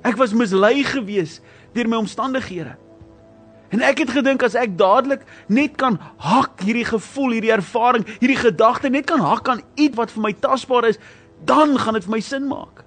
Ek 0.07 0.19
was 0.21 0.35
mislei 0.37 0.85
gewees 0.87 1.41
deur 1.75 1.89
my 1.91 1.99
omstandighede. 1.99 2.77
En 3.75 3.83
ek 3.83 4.05
het 4.05 4.13
gedink 4.15 4.45
as 4.47 4.55
ek 4.55 4.77
dadelik 4.79 5.25
net 5.51 5.75
kan 5.81 5.99
hak 6.23 6.63
hierdie 6.63 6.87
gevoel, 6.87 7.35
hierdie 7.37 7.55
ervaring, 7.57 8.07
hierdie 8.21 8.39
gedagte 8.39 8.91
net 8.93 9.09
kan 9.11 9.21
hak 9.21 9.49
aan 9.51 9.65
iets 9.75 9.99
wat 9.99 10.13
vir 10.15 10.29
my 10.29 10.33
tasbaar 10.39 10.87
is, 10.93 11.01
dan 11.45 11.75
gaan 11.79 11.99
dit 11.99 12.07
vir 12.07 12.15
my 12.15 12.23
sin 12.23 12.47
maak. 12.47 12.85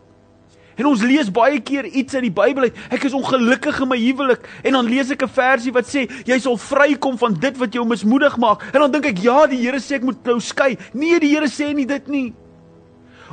En 0.80 0.88
ons 0.88 1.02
lees 1.04 1.28
baie 1.36 1.60
keer 1.60 1.90
iets 1.92 2.16
uit 2.16 2.30
die 2.30 2.32
Bybel 2.32 2.70
uit. 2.70 2.78
Ek 2.96 3.04
is 3.04 3.16
ongelukkig 3.18 3.82
in 3.84 3.90
my 3.92 3.98
huwelik 4.00 4.46
en 4.64 4.78
dan 4.78 4.88
lees 4.88 5.12
ek 5.12 5.24
'n 5.28 5.36
versie 5.36 5.74
wat 5.76 5.86
sê 5.92 6.08
jy 6.24 6.40
sal 6.40 6.56
vrykom 6.56 7.18
van 7.20 7.34
dit 7.34 7.58
wat 7.58 7.74
jou 7.74 7.84
mismoedig 7.86 8.38
maak. 8.38 8.64
En 8.74 8.80
dan 8.80 8.92
dink 8.92 9.06
ek 9.06 9.20
ja, 9.20 9.46
die 9.46 9.60
Here 9.60 9.80
sê 9.80 10.00
ek 10.00 10.08
moet 10.08 10.24
nou 10.24 10.40
skei. 10.40 10.78
Nee, 10.94 11.20
die 11.20 11.36
Here 11.36 11.48
sê 11.48 11.76
nie 11.76 11.86
dit 11.86 12.08
nie. 12.08 12.34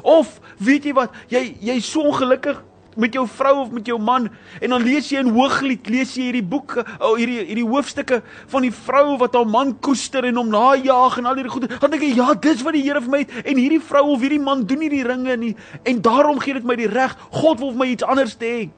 Of 0.02 0.40
weet 0.58 0.84
jy 0.84 0.92
wat, 0.92 1.14
jy 1.28 1.54
jy's 1.60 1.86
so 1.86 2.02
ongelukkig 2.02 2.58
met 2.96 3.14
jou 3.16 3.26
vrou 3.28 3.54
of 3.60 3.72
met 3.74 3.86
jou 3.86 3.98
man 4.00 4.28
en 4.60 4.72
dan 4.72 4.84
lees 4.84 5.10
jy 5.12 5.20
in 5.20 5.32
Hooglied 5.36 5.88
lees 5.92 6.14
jy 6.16 6.30
hierdie 6.30 6.44
boeke 6.44 6.82
ou 6.98 7.12
oh, 7.12 7.18
hierdie 7.20 7.44
hierdie 7.48 7.66
hoofstukke 7.66 8.22
van 8.52 8.66
die 8.66 8.72
vrou 8.74 9.16
wat 9.20 9.36
haar 9.36 9.48
man 9.48 9.74
koester 9.84 10.26
en 10.28 10.40
hom 10.40 10.50
najag 10.52 11.18
en 11.20 11.28
al 11.28 11.38
hierdie 11.38 11.52
goede. 11.52 11.70
Dan 11.80 11.92
dink 11.92 12.06
ek 12.08 12.16
ja 12.18 12.32
dis 12.46 12.64
wat 12.66 12.76
die 12.76 12.84
Here 12.86 13.02
vir 13.04 13.12
my 13.12 13.22
het. 13.24 13.34
En 13.44 13.60
hierdie 13.60 13.82
vrou 13.82 14.04
of 14.14 14.24
hierdie 14.24 14.42
man 14.42 14.64
doen 14.68 14.82
nie 14.84 14.92
die 14.92 15.04
ringe 15.06 15.36
nie 15.40 15.52
en 15.84 16.02
daarom 16.04 16.40
gee 16.42 16.56
dit 16.56 16.66
my 16.66 16.78
die 16.78 16.90
reg. 16.90 17.16
God 17.36 17.60
wil 17.62 17.74
vir 17.74 17.82
my 17.84 17.90
iets 17.92 18.06
anders 18.06 18.36
hê. 18.40 18.68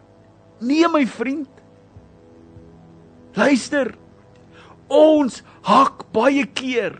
Nee 0.60 0.90
my 0.90 1.04
vriend. 1.06 1.48
Luister. 3.38 3.94
Ons 4.88 5.42
hak 5.68 6.06
baie 6.16 6.46
keer 6.56 6.96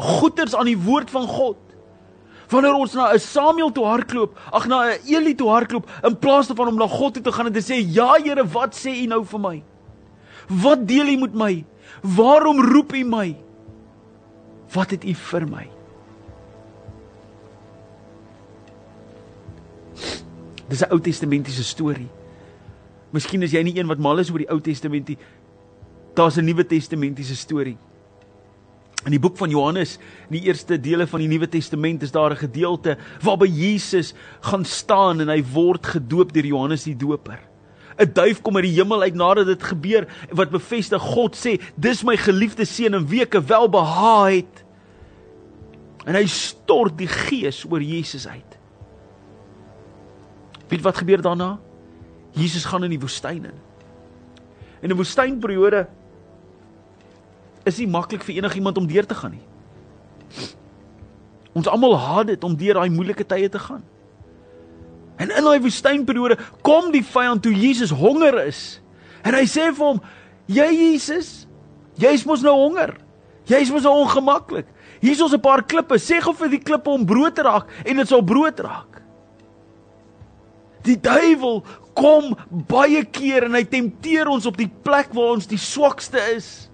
goeters 0.00 0.54
aan 0.56 0.70
die 0.70 0.78
woord 0.80 1.10
van 1.12 1.26
God 1.28 1.69
Wanneer 2.50 2.74
ons 2.74 2.94
na 2.94 3.12
'n 3.14 3.18
Samuel 3.18 3.72
toe 3.72 3.84
hardloop, 3.84 4.38
ag 4.52 4.66
na 4.66 4.90
'n 4.90 4.98
Eli 5.06 5.34
toe 5.34 5.48
hardloop 5.48 5.88
in 6.02 6.18
plaas 6.18 6.46
daarvan 6.48 6.68
om 6.68 6.76
na 6.76 6.88
God 6.88 7.14
toe 7.14 7.22
te 7.22 7.32
gaan 7.32 7.46
en 7.46 7.52
te 7.52 7.62
sê, 7.62 7.78
"Ja 7.78 8.14
Here, 8.14 8.44
wat 8.44 8.74
sê 8.74 8.90
U 9.02 9.06
nou 9.06 9.24
vir 9.24 9.40
my? 9.40 9.62
Wat 10.48 10.86
deel 10.86 11.06
U 11.06 11.16
met 11.16 11.34
my? 11.34 11.64
Waarom 12.02 12.60
roep 12.60 12.92
U 12.92 13.04
my? 13.04 13.36
Wat 14.72 14.90
het 14.90 15.04
U 15.04 15.14
vir 15.14 15.46
my?" 15.46 15.70
Dis 20.68 20.82
'n 20.82 20.92
Ou 20.92 21.00
Testamentiese 21.00 21.64
storie. 21.64 22.08
Miskien 23.12 23.42
is 23.42 23.52
jy 23.52 23.62
nie 23.62 23.78
een 23.78 23.86
wat 23.86 23.98
mal 23.98 24.18
is 24.18 24.30
oor 24.30 24.38
die 24.38 24.50
Ou 24.50 24.60
Testamentie. 24.60 25.18
Daar's 26.14 26.36
'n 26.36 26.44
Nuwe 26.44 26.66
Testamentiese 26.66 27.36
storie. 27.36 27.76
In 29.04 29.14
die 29.14 29.20
boek 29.20 29.38
van 29.40 29.48
Johannes, 29.48 29.96
in 30.28 30.36
die 30.36 30.46
eerste 30.48 30.76
dele 30.80 31.06
van 31.08 31.22
die 31.22 31.28
Nuwe 31.28 31.48
Testament, 31.48 32.02
is 32.02 32.12
daar 32.12 32.32
'n 32.32 32.36
gedeelte 32.36 32.98
waarby 33.22 33.46
Jesus 33.48 34.14
gaan 34.40 34.64
staan 34.64 35.20
en 35.20 35.28
hy 35.28 35.42
word 35.52 35.86
gedoop 35.86 36.32
deur 36.32 36.44
Johannes 36.44 36.84
die 36.84 36.96
Doper. 36.96 37.40
'n 37.98 38.12
Duif 38.12 38.42
kom 38.42 38.56
uit 38.56 38.64
die 38.64 38.76
hemel 38.76 39.02
uit 39.02 39.14
nadat 39.14 39.46
dit 39.46 39.62
gebeur 39.62 40.06
wat 40.30 40.50
bevestig 40.50 41.02
God 41.02 41.36
sê, 41.36 41.60
"Dis 41.76 42.02
my 42.02 42.16
geliefde 42.16 42.64
seun 42.64 42.94
in 42.94 43.06
wie 43.06 43.22
ek 43.22 43.32
welbehaag 43.32 44.32
het." 44.32 44.64
En 46.06 46.14
hy 46.14 46.26
stort 46.26 46.98
die 46.98 47.08
Gees 47.08 47.64
oor 47.64 47.80
Jesus 47.80 48.26
uit. 48.28 48.58
Weet 50.68 50.82
wat 50.82 50.96
gebeur 50.96 51.22
daarna? 51.22 51.58
Jesus 52.32 52.64
gaan 52.64 52.84
in 52.84 52.90
die 52.90 53.00
woestyn 53.00 53.44
in. 53.44 53.58
In 54.82 54.90
'n 54.90 54.96
woestynperiode 54.96 55.86
is 57.70 57.80
nie 57.80 57.90
maklik 57.90 58.24
vir 58.26 58.40
enigiemand 58.42 58.78
om 58.78 58.88
deur 58.90 59.06
te 59.06 59.16
gaan 59.16 59.36
nie. 59.38 59.46
Ons 61.56 61.70
almal 61.70 61.96
haat 61.98 62.30
dit 62.30 62.44
om 62.46 62.56
deur 62.56 62.78
daai 62.78 62.92
moeilike 62.92 63.26
tye 63.26 63.48
te 63.50 63.58
gaan. 63.58 63.82
En 65.20 65.32
in 65.34 65.46
daai 65.46 65.60
woestynperiode 65.60 66.38
kom 66.66 66.90
die 66.94 67.04
vyand 67.04 67.42
toe 67.44 67.52
Jesus 67.52 67.92
honger 67.92 68.38
is. 68.46 68.80
En 69.26 69.36
hy 69.36 69.44
sê 69.44 69.68
vir 69.68 69.84
hom: 69.84 70.00
"Jy 70.46 70.68
Jesus, 70.70 71.46
jy's 72.00 72.24
mos 72.24 72.44
nou 72.46 72.54
honger. 72.56 72.94
Jy's 73.50 73.70
mos 73.70 73.84
nou 73.84 74.04
ongemaklik. 74.04 74.66
Hier's 75.00 75.20
ons 75.20 75.34
'n 75.34 75.40
paar 75.40 75.62
klippe. 75.62 75.98
Sê 75.98 76.20
gou 76.20 76.32
vir 76.32 76.48
die 76.48 76.62
klippe 76.62 76.90
om 76.90 77.06
brood 77.06 77.34
te 77.34 77.42
raak 77.42 77.66
en 77.84 77.96
dit 77.96 78.08
sal 78.08 78.22
brood 78.22 78.60
raak." 78.60 79.02
Die 80.84 80.96
duiwel 80.96 81.64
kom 81.94 82.36
baie 82.48 83.04
keer 83.04 83.44
en 83.44 83.54
hy 83.54 83.64
tempteer 83.64 84.28
ons 84.28 84.46
op 84.46 84.56
die 84.56 84.70
plek 84.82 85.12
waar 85.12 85.34
ons 85.36 85.46
die 85.46 85.58
swakste 85.58 86.18
is 86.36 86.69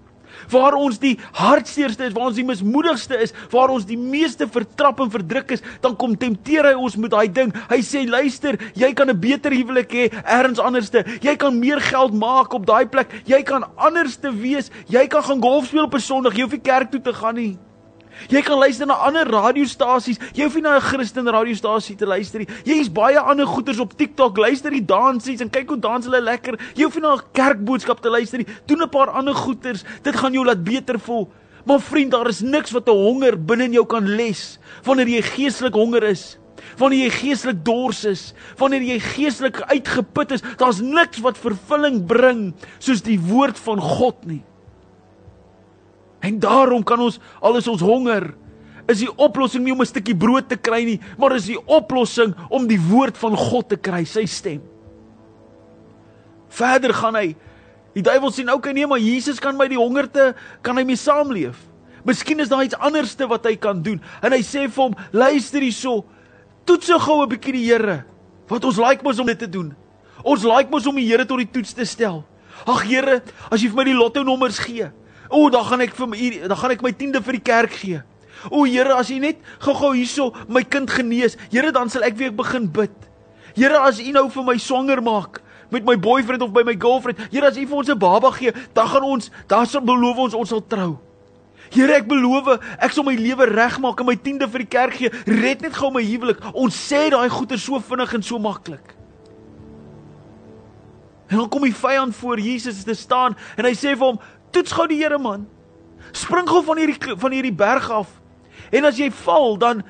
waar 0.51 0.73
ons 0.73 0.99
die 0.99 1.17
hartseerste 1.33 2.07
is, 2.07 2.13
waar 2.13 2.29
ons 2.31 2.39
die 2.39 2.45
mismoedigste 2.47 3.19
is, 3.21 3.33
waar 3.51 3.73
ons 3.73 3.85
die 3.85 3.97
meeste 3.97 4.47
vertrap 4.47 4.99
en 5.03 5.11
verdruk 5.11 5.51
is, 5.51 5.63
dan 5.81 5.95
kom 5.95 6.15
tempteer 6.17 6.71
hy 6.71 6.75
ons 6.77 6.97
met 6.97 7.11
daai 7.11 7.27
ding. 7.31 7.53
Hy 7.69 7.81
sê 7.85 8.05
luister, 8.07 8.57
jy 8.75 8.93
kan 8.93 9.09
'n 9.09 9.19
beter 9.19 9.51
huwelik 9.51 9.91
hê 9.91 10.09
elders 10.25 10.59
anderste. 10.59 11.05
Jy 11.21 11.35
kan 11.35 11.59
meer 11.59 11.79
geld 11.81 12.13
maak 12.13 12.53
op 12.53 12.65
daai 12.65 12.85
plek. 12.85 13.09
Jy 13.25 13.43
kan 13.43 13.63
anderste 13.75 14.31
wees. 14.31 14.71
Jy 14.87 15.07
kan 15.07 15.23
gaan 15.23 15.41
golf 15.41 15.67
speel 15.67 15.83
op 15.83 15.93
'n 15.93 15.99
Sondag. 15.99 16.35
Jy 16.35 16.41
hoef 16.41 16.51
nie 16.51 16.61
kerk 16.61 16.91
toe 16.91 17.01
te 17.01 17.13
gaan 17.13 17.35
nie. 17.35 17.66
Jy 18.29 18.41
kan 18.41 18.57
luister 18.59 18.87
na 18.87 18.97
ander 19.07 19.27
radiostasies. 19.29 20.19
Jy 20.33 20.43
hoef 20.43 20.55
nie 20.55 20.61
na 20.61 20.77
'n 20.77 20.81
Christen 20.81 21.27
radiostasie 21.27 21.95
te 21.95 22.05
luister 22.05 22.39
nie. 22.39 22.47
Jy 22.65 22.79
is 22.81 22.89
baie 22.89 23.19
ander 23.19 23.45
goeters 23.45 23.79
op 23.79 23.97
TikTok. 23.97 24.37
Luister 24.37 24.71
die 24.71 24.85
dansies 24.85 25.41
en 25.41 25.49
kyk 25.49 25.69
hoe 25.69 25.79
dans 25.79 26.05
hulle 26.05 26.21
lekker. 26.21 26.57
Jy 26.75 26.83
hoef 26.83 26.95
nie 26.95 27.01
na 27.01 27.15
'n 27.15 27.21
kerkboodskap 27.33 28.01
te 28.01 28.09
luister 28.09 28.37
nie. 28.37 28.47
Doen 28.65 28.81
'n 28.83 28.89
paar 28.89 29.09
ander 29.09 29.35
goeters. 29.35 29.83
Dit 30.03 30.15
gaan 30.15 30.33
jou 30.33 30.45
laat 30.45 30.63
beter 30.63 30.99
voel. 30.99 31.29
Maar 31.65 31.81
vriend, 31.81 32.11
daar 32.11 32.27
is 32.27 32.41
niks 32.41 32.71
wat 32.71 32.87
'n 32.87 32.91
honger 32.91 33.35
binne 33.45 33.63
in 33.63 33.73
jou 33.73 33.85
kan 33.85 34.15
les 34.15 34.57
wanneer 34.83 35.07
jy 35.07 35.21
geestelik 35.21 35.73
honger 35.73 36.03
is. 36.03 36.37
Wanneer 36.77 37.07
jy 37.07 37.09
geestelik 37.09 37.65
dors 37.65 38.05
is, 38.05 38.33
wanneer 38.57 38.81
jy 38.81 38.99
geestelik 38.99 39.61
uitgeput 39.61 40.31
is, 40.31 40.43
daar's 40.57 40.79
niks 40.79 41.19
wat 41.19 41.37
vervulling 41.37 42.05
bring 42.05 42.53
soos 42.79 43.01
die 43.01 43.19
woord 43.19 43.59
van 43.59 43.81
God 43.81 44.25
nie. 44.25 44.43
En 46.27 46.39
daarom 46.43 46.83
kan 46.83 46.99
ons 46.99 47.19
alles 47.39 47.67
ons 47.71 47.83
honger 47.83 48.33
is 48.87 49.03
die 49.03 49.11
oplossing 49.19 49.65
nie 49.65 49.73
om 49.75 49.81
'n 49.81 49.85
stukkie 49.85 50.15
brood 50.15 50.47
te 50.47 50.55
kry 50.55 50.83
nie, 50.83 50.99
maar 51.17 51.35
is 51.35 51.47
die 51.51 51.59
oplossing 51.59 52.33
om 52.49 52.67
die 52.67 52.79
woord 52.79 53.17
van 53.17 53.35
God 53.35 53.69
te 53.69 53.75
kry, 53.75 54.03
sy 54.05 54.25
stem. 54.25 54.61
Verder 56.47 56.93
gaan 56.93 57.15
hy. 57.15 57.35
Die 57.93 58.01
duiwel 58.01 58.31
sê 58.31 58.45
nou 58.45 58.59
kan 58.59 58.73
nee, 58.73 58.87
maar 58.87 58.99
Jesus 58.99 59.39
kan 59.39 59.57
my 59.57 59.67
die 59.67 59.77
hongerte 59.77 60.35
kan 60.61 60.77
hy 60.77 60.83
mee 60.83 60.95
saamleef. 60.95 61.57
Miskien 62.05 62.39
is 62.39 62.49
daar 62.49 62.63
iets 62.63 62.77
anderste 62.79 63.27
wat 63.27 63.43
hy 63.45 63.55
kan 63.55 63.81
doen. 63.83 64.01
En 64.21 64.31
hy 64.31 64.39
sê 64.39 64.69
vir 64.69 64.83
hom, 64.83 64.95
luister 65.11 65.61
hierso. 65.61 66.05
Toets 66.65 66.87
gou 66.87 67.23
'n 67.23 67.29
bietjie 67.29 67.53
die 67.53 67.65
Here. 67.65 68.05
Wat 68.47 68.63
ons 68.63 68.77
like 68.77 69.03
mos 69.03 69.19
om 69.19 69.25
dit 69.25 69.39
te 69.39 69.49
doen. 69.49 69.75
Ons 70.23 70.43
like 70.43 70.69
mos 70.69 70.87
om 70.87 70.95
die 70.95 71.07
Here 71.07 71.25
tot 71.25 71.37
die 71.37 71.51
toets 71.51 71.73
te 71.73 71.85
stel. 71.85 72.23
Ag 72.65 72.83
Here, 72.83 73.21
as 73.51 73.61
jy 73.61 73.67
vir 73.67 73.75
my 73.75 73.83
die 73.83 73.93
lotto 73.93 74.23
nommers 74.23 74.59
gee, 74.59 74.91
O, 75.29 75.49
dan 75.49 75.65
gaan 75.65 75.83
ek 75.83 75.95
vir 75.95 76.07
my 76.07 76.29
dan 76.47 76.57
gaan 76.57 76.71
ek 76.71 76.85
my 76.85 76.93
tiende 76.95 77.21
vir 77.23 77.39
die 77.39 77.43
kerk 77.43 77.73
gee. 77.81 78.03
O 78.51 78.63
Here, 78.63 78.93
as 78.95 79.09
U 79.11 79.17
net 79.19 79.41
gou-gou 79.63 79.93
hierso 79.97 80.31
my 80.47 80.63
kind 80.63 80.89
genees, 80.89 81.37
Here, 81.51 81.71
dan 81.71 81.89
sal 81.89 82.05
ek 82.07 82.17
weer 82.19 82.31
begin 82.35 82.69
bid. 82.71 82.93
Here, 83.57 83.81
as 83.81 83.99
U 83.99 84.11
nou 84.13 84.27
vir 84.29 84.47
my 84.47 84.57
swanger 84.61 85.01
maak 85.01 85.41
met 85.73 85.83
my 85.83 85.97
boyfriend 85.99 86.45
of 86.45 86.53
by 86.55 86.63
my 86.63 86.77
girlfriend, 86.79 87.19
Here, 87.31 87.47
as 87.47 87.57
U 87.57 87.65
vir 87.65 87.77
ons 87.77 87.89
'n 87.89 87.99
baba 87.99 88.31
gee, 88.31 88.53
dan 88.73 88.87
gaan 88.87 89.03
ons, 89.03 89.31
dan 89.47 89.65
sal 89.65 89.81
beloof 89.81 90.17
ons 90.17 90.33
ons 90.33 90.49
sal 90.49 90.61
trou. 90.61 90.99
Here, 91.71 91.97
ek 91.99 92.07
beloof 92.07 92.59
ek 92.79 92.91
sal 92.91 93.03
my 93.03 93.15
lewe 93.15 93.45
regmaak 93.49 93.99
en 93.99 94.07
my 94.07 94.15
tiende 94.15 94.47
vir 94.47 94.63
die 94.63 94.71
kerk 94.71 94.93
gee. 94.93 95.11
Red 95.25 95.61
net 95.61 95.75
gou 95.75 95.91
my 95.91 96.03
huwelik. 96.03 96.39
Ons 96.53 96.75
sê 96.75 97.09
daai 97.11 97.27
goeie 97.29 97.57
so 97.59 97.79
vinnig 97.79 98.13
en 98.13 98.23
so 98.23 98.39
maklik. 98.39 98.95
En 101.27 101.41
dan 101.41 101.49
kom 101.51 101.65
die 101.67 101.75
vyand 101.75 102.15
voor 102.15 102.39
Jesus 102.39 102.83
te 102.87 102.95
staan 102.95 103.35
en 103.57 103.65
hy 103.67 103.73
sê 103.75 103.97
vir 103.97 104.05
hom, 104.05 104.19
Toets 104.57 104.73
gou 104.73 104.87
die 104.89 104.97
Here 104.97 105.19
man. 105.21 105.45
Spring 106.17 106.47
gou 106.49 106.63
van 106.65 106.79
hierdie 106.81 107.15
van 107.21 107.35
hierdie 107.35 107.53
berg 107.53 107.89
af. 107.93 108.09
En 108.73 108.87
as 108.89 108.97
jy 108.97 109.11
val, 109.23 109.57
dan 109.61 109.83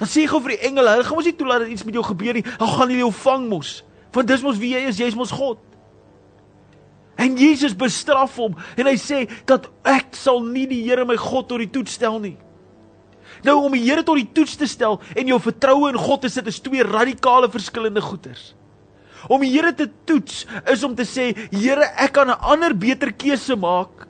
dan 0.00 0.08
sê 0.08 0.24
gou 0.26 0.40
vir 0.42 0.56
die 0.56 0.64
engele, 0.66 0.96
hulle 0.96 1.04
gaan 1.06 1.18
mos 1.18 1.26
nie 1.28 1.36
toelaat 1.36 1.62
dat 1.62 1.70
iets 1.70 1.84
met 1.86 1.94
jou 1.94 2.02
gebeur 2.02 2.34
nie. 2.34 2.42
Hulle 2.46 2.70
gaan 2.72 2.94
jou 2.96 3.10
vang 3.20 3.44
mos. 3.50 3.82
Want 4.16 4.30
dis 4.32 4.42
mos 4.42 4.56
wie 4.58 4.72
jy 4.72 4.80
is, 4.88 4.98
jy's 4.98 5.14
mos 5.14 5.30
God. 5.30 5.60
En 7.20 7.36
Jesus 7.38 7.76
bestraf 7.78 8.34
hom 8.40 8.56
en 8.80 8.88
hy 8.88 8.96
sê 8.98 9.26
dat 9.46 9.68
ek 9.86 10.16
sal 10.16 10.40
nie 10.42 10.64
die 10.70 10.80
Here 10.86 11.04
my 11.06 11.18
God 11.20 11.50
tot 11.52 11.60
die 11.62 11.70
toets 11.70 11.94
stel 12.00 12.18
nie. 12.24 12.34
Nou 13.44 13.60
om 13.66 13.76
die 13.76 13.84
Here 13.84 14.02
tot 14.06 14.18
die 14.18 14.26
toets 14.34 14.56
te 14.58 14.66
stel 14.66 14.98
en 15.12 15.30
jou 15.30 15.38
vertroue 15.44 15.92
in 15.92 16.00
God 16.00 16.24
te 16.24 16.32
sit 16.32 16.48
is 16.50 16.58
twee 16.64 16.82
radikale 16.88 17.52
verskillende 17.52 18.02
goeters. 18.02 18.54
Om 19.28 19.40
die 19.40 19.50
Here 19.50 19.74
te 19.74 19.88
toets 20.04 20.46
is 20.70 20.82
om 20.82 20.94
te 20.94 21.06
sê, 21.06 21.32
Here, 21.50 21.84
ek 21.96 22.12
kan 22.12 22.28
'n 22.28 22.40
ander 22.40 22.76
beter 22.76 23.12
keuse 23.12 23.56
maak. 23.56 24.06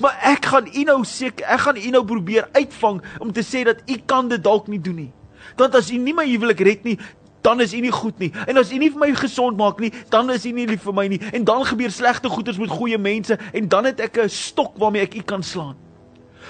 Maar 0.00 0.18
ek 0.22 0.44
gaan 0.44 0.66
U 0.66 0.82
nou 0.82 1.04
seker, 1.04 1.46
ek 1.46 1.60
gaan 1.60 1.76
U 1.76 1.90
nou 1.90 2.04
probeer 2.04 2.48
uitvang 2.52 3.02
om 3.20 3.32
te 3.32 3.42
sê 3.42 3.64
dat 3.64 3.82
U 3.86 3.96
kan 4.06 4.28
dit 4.28 4.42
dalk 4.42 4.68
nie 4.68 4.80
doen 4.80 4.96
nie. 4.96 5.12
Want 5.56 5.74
as 5.74 5.90
U 5.90 5.96
nie 5.96 6.14
my 6.14 6.24
huwelik 6.26 6.60
red 6.60 6.84
nie, 6.84 6.98
dan 7.42 7.60
is 7.60 7.74
U 7.74 7.80
nie 7.80 7.92
goed 7.92 8.18
nie. 8.18 8.32
En 8.46 8.56
as 8.56 8.72
U 8.72 8.78
nie 8.78 8.90
vir 8.90 8.98
my 8.98 9.10
gesond 9.14 9.56
maak 9.58 9.80
nie, 9.80 9.92
dan 10.08 10.30
is 10.30 10.46
U 10.46 10.52
nie 10.54 10.66
lief 10.66 10.82
vir 10.82 10.94
my 10.94 11.06
nie. 11.10 11.20
En 11.32 11.44
dan 11.44 11.64
gebeur 11.66 11.90
slegte 11.90 12.28
goeders 12.28 12.58
met 12.58 12.70
goeie 12.70 12.98
mense 12.98 13.38
en 13.52 13.68
dan 13.68 13.84
het 13.84 14.00
ek 14.00 14.18
'n 14.18 14.28
stok 14.28 14.78
waarmee 14.78 15.02
ek 15.02 15.14
U 15.14 15.22
kan 15.22 15.42
slaan. 15.42 15.76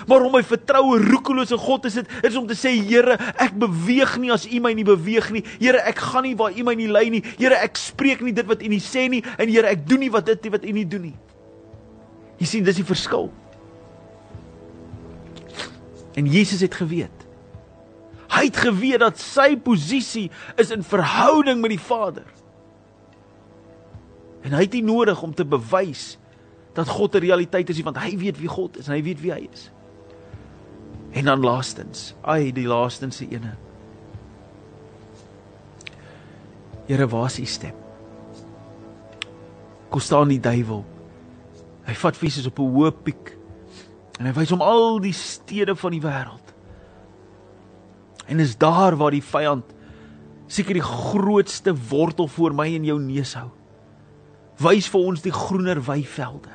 Maar 0.06 0.24
om 0.26 0.32
my 0.32 0.42
vertroue 0.46 1.00
roekeloos 1.02 1.52
in 1.54 1.60
God 1.62 1.82
te 1.82 1.90
sit, 1.90 2.10
is 2.22 2.36
om 2.38 2.46
te 2.46 2.56
sê 2.58 2.74
Here, 2.76 3.18
ek 3.36 3.54
beweeg 3.60 4.16
nie 4.22 4.32
as 4.34 4.46
U 4.48 4.60
my 4.64 4.72
nie 4.76 4.86
beweeg 4.86 5.30
nie. 5.34 5.44
Here, 5.58 5.82
ek 5.88 6.02
gaan 6.12 6.26
nie 6.26 6.36
waar 6.38 6.54
U 6.54 6.66
my 6.66 6.74
nie 6.78 6.90
lei 6.90 7.08
nie. 7.12 7.22
Here, 7.38 7.58
ek 7.62 7.78
spreek 7.80 8.24
nie 8.24 8.34
dit 8.36 8.48
wat 8.48 8.62
U 8.62 8.72
nie 8.72 8.82
sê 8.82 9.08
nie 9.12 9.22
en 9.36 9.48
Here, 9.48 9.68
ek 9.70 9.86
doen 9.88 10.02
nie 10.04 10.12
wat 10.12 10.26
dit 10.30 10.50
wat 10.52 10.66
U 10.66 10.74
nie 10.74 10.86
doen 10.88 11.10
nie. 11.10 11.16
Jy 12.42 12.48
sien, 12.48 12.66
dis 12.66 12.80
die 12.80 12.86
verskil. 12.86 13.30
En 16.18 16.26
Jesus 16.28 16.60
het 16.60 16.74
geweet. 16.74 17.28
Hy 18.32 18.46
het 18.48 18.56
geweet 18.64 19.02
dat 19.04 19.20
sy 19.20 19.54
posisie 19.60 20.30
is 20.60 20.72
in 20.72 20.84
verhouding 20.84 21.60
met 21.60 21.74
die 21.74 21.80
Vader. 21.80 22.26
En 24.42 24.56
hy 24.56 24.64
het 24.64 24.74
nie 24.74 24.84
nodig 24.84 25.20
om 25.22 25.34
te 25.36 25.46
bewys 25.46 26.16
dat 26.74 26.88
God 26.88 27.14
'n 27.14 27.24
realiteit 27.24 27.68
is 27.68 27.76
nie 27.76 27.84
want 27.84 27.98
hy 27.98 28.16
weet 28.16 28.38
wie 28.38 28.48
God 28.48 28.78
is 28.78 28.88
en 28.88 28.94
hy 28.94 29.02
weet 29.02 29.20
wie 29.20 29.32
hy 29.32 29.48
is. 29.52 29.70
En 31.12 31.24
dan 31.24 31.40
laastens, 31.40 32.14
ai 32.20 32.52
die 32.52 32.66
laastens 32.66 33.20
ene. 33.20 33.52
Here, 36.86 37.08
waar 37.08 37.28
is 37.28 37.38
u 37.38 37.44
stem? 37.44 37.74
Kom 39.92 40.00
staan 40.00 40.32
die 40.32 40.40
duiwel. 40.40 40.84
Hy 41.84 41.94
vat 41.94 42.16
Jesus 42.16 42.46
op 42.48 42.58
'n 42.58 42.72
hoë 42.72 42.92
piek 43.04 43.36
en 44.18 44.26
hy 44.26 44.32
wys 44.32 44.50
hom 44.50 44.62
al 44.62 45.00
die 45.00 45.12
stede 45.12 45.76
van 45.76 45.90
die 45.90 46.00
wêreld. 46.00 46.54
En 48.26 48.40
is 48.40 48.56
daar 48.56 48.96
waar 48.96 49.10
die 49.10 49.22
vyand 49.22 49.64
seker 50.46 50.74
die 50.74 50.84
grootste 50.84 51.74
wortel 51.88 52.28
voor 52.28 52.54
my 52.54 52.74
en 52.74 52.84
jou 52.84 52.98
neus 53.00 53.34
hou. 53.34 53.50
Wys 54.58 54.88
vir 54.88 55.00
ons 55.00 55.22
die 55.22 55.32
groener 55.32 55.80
weivelde. 55.82 56.52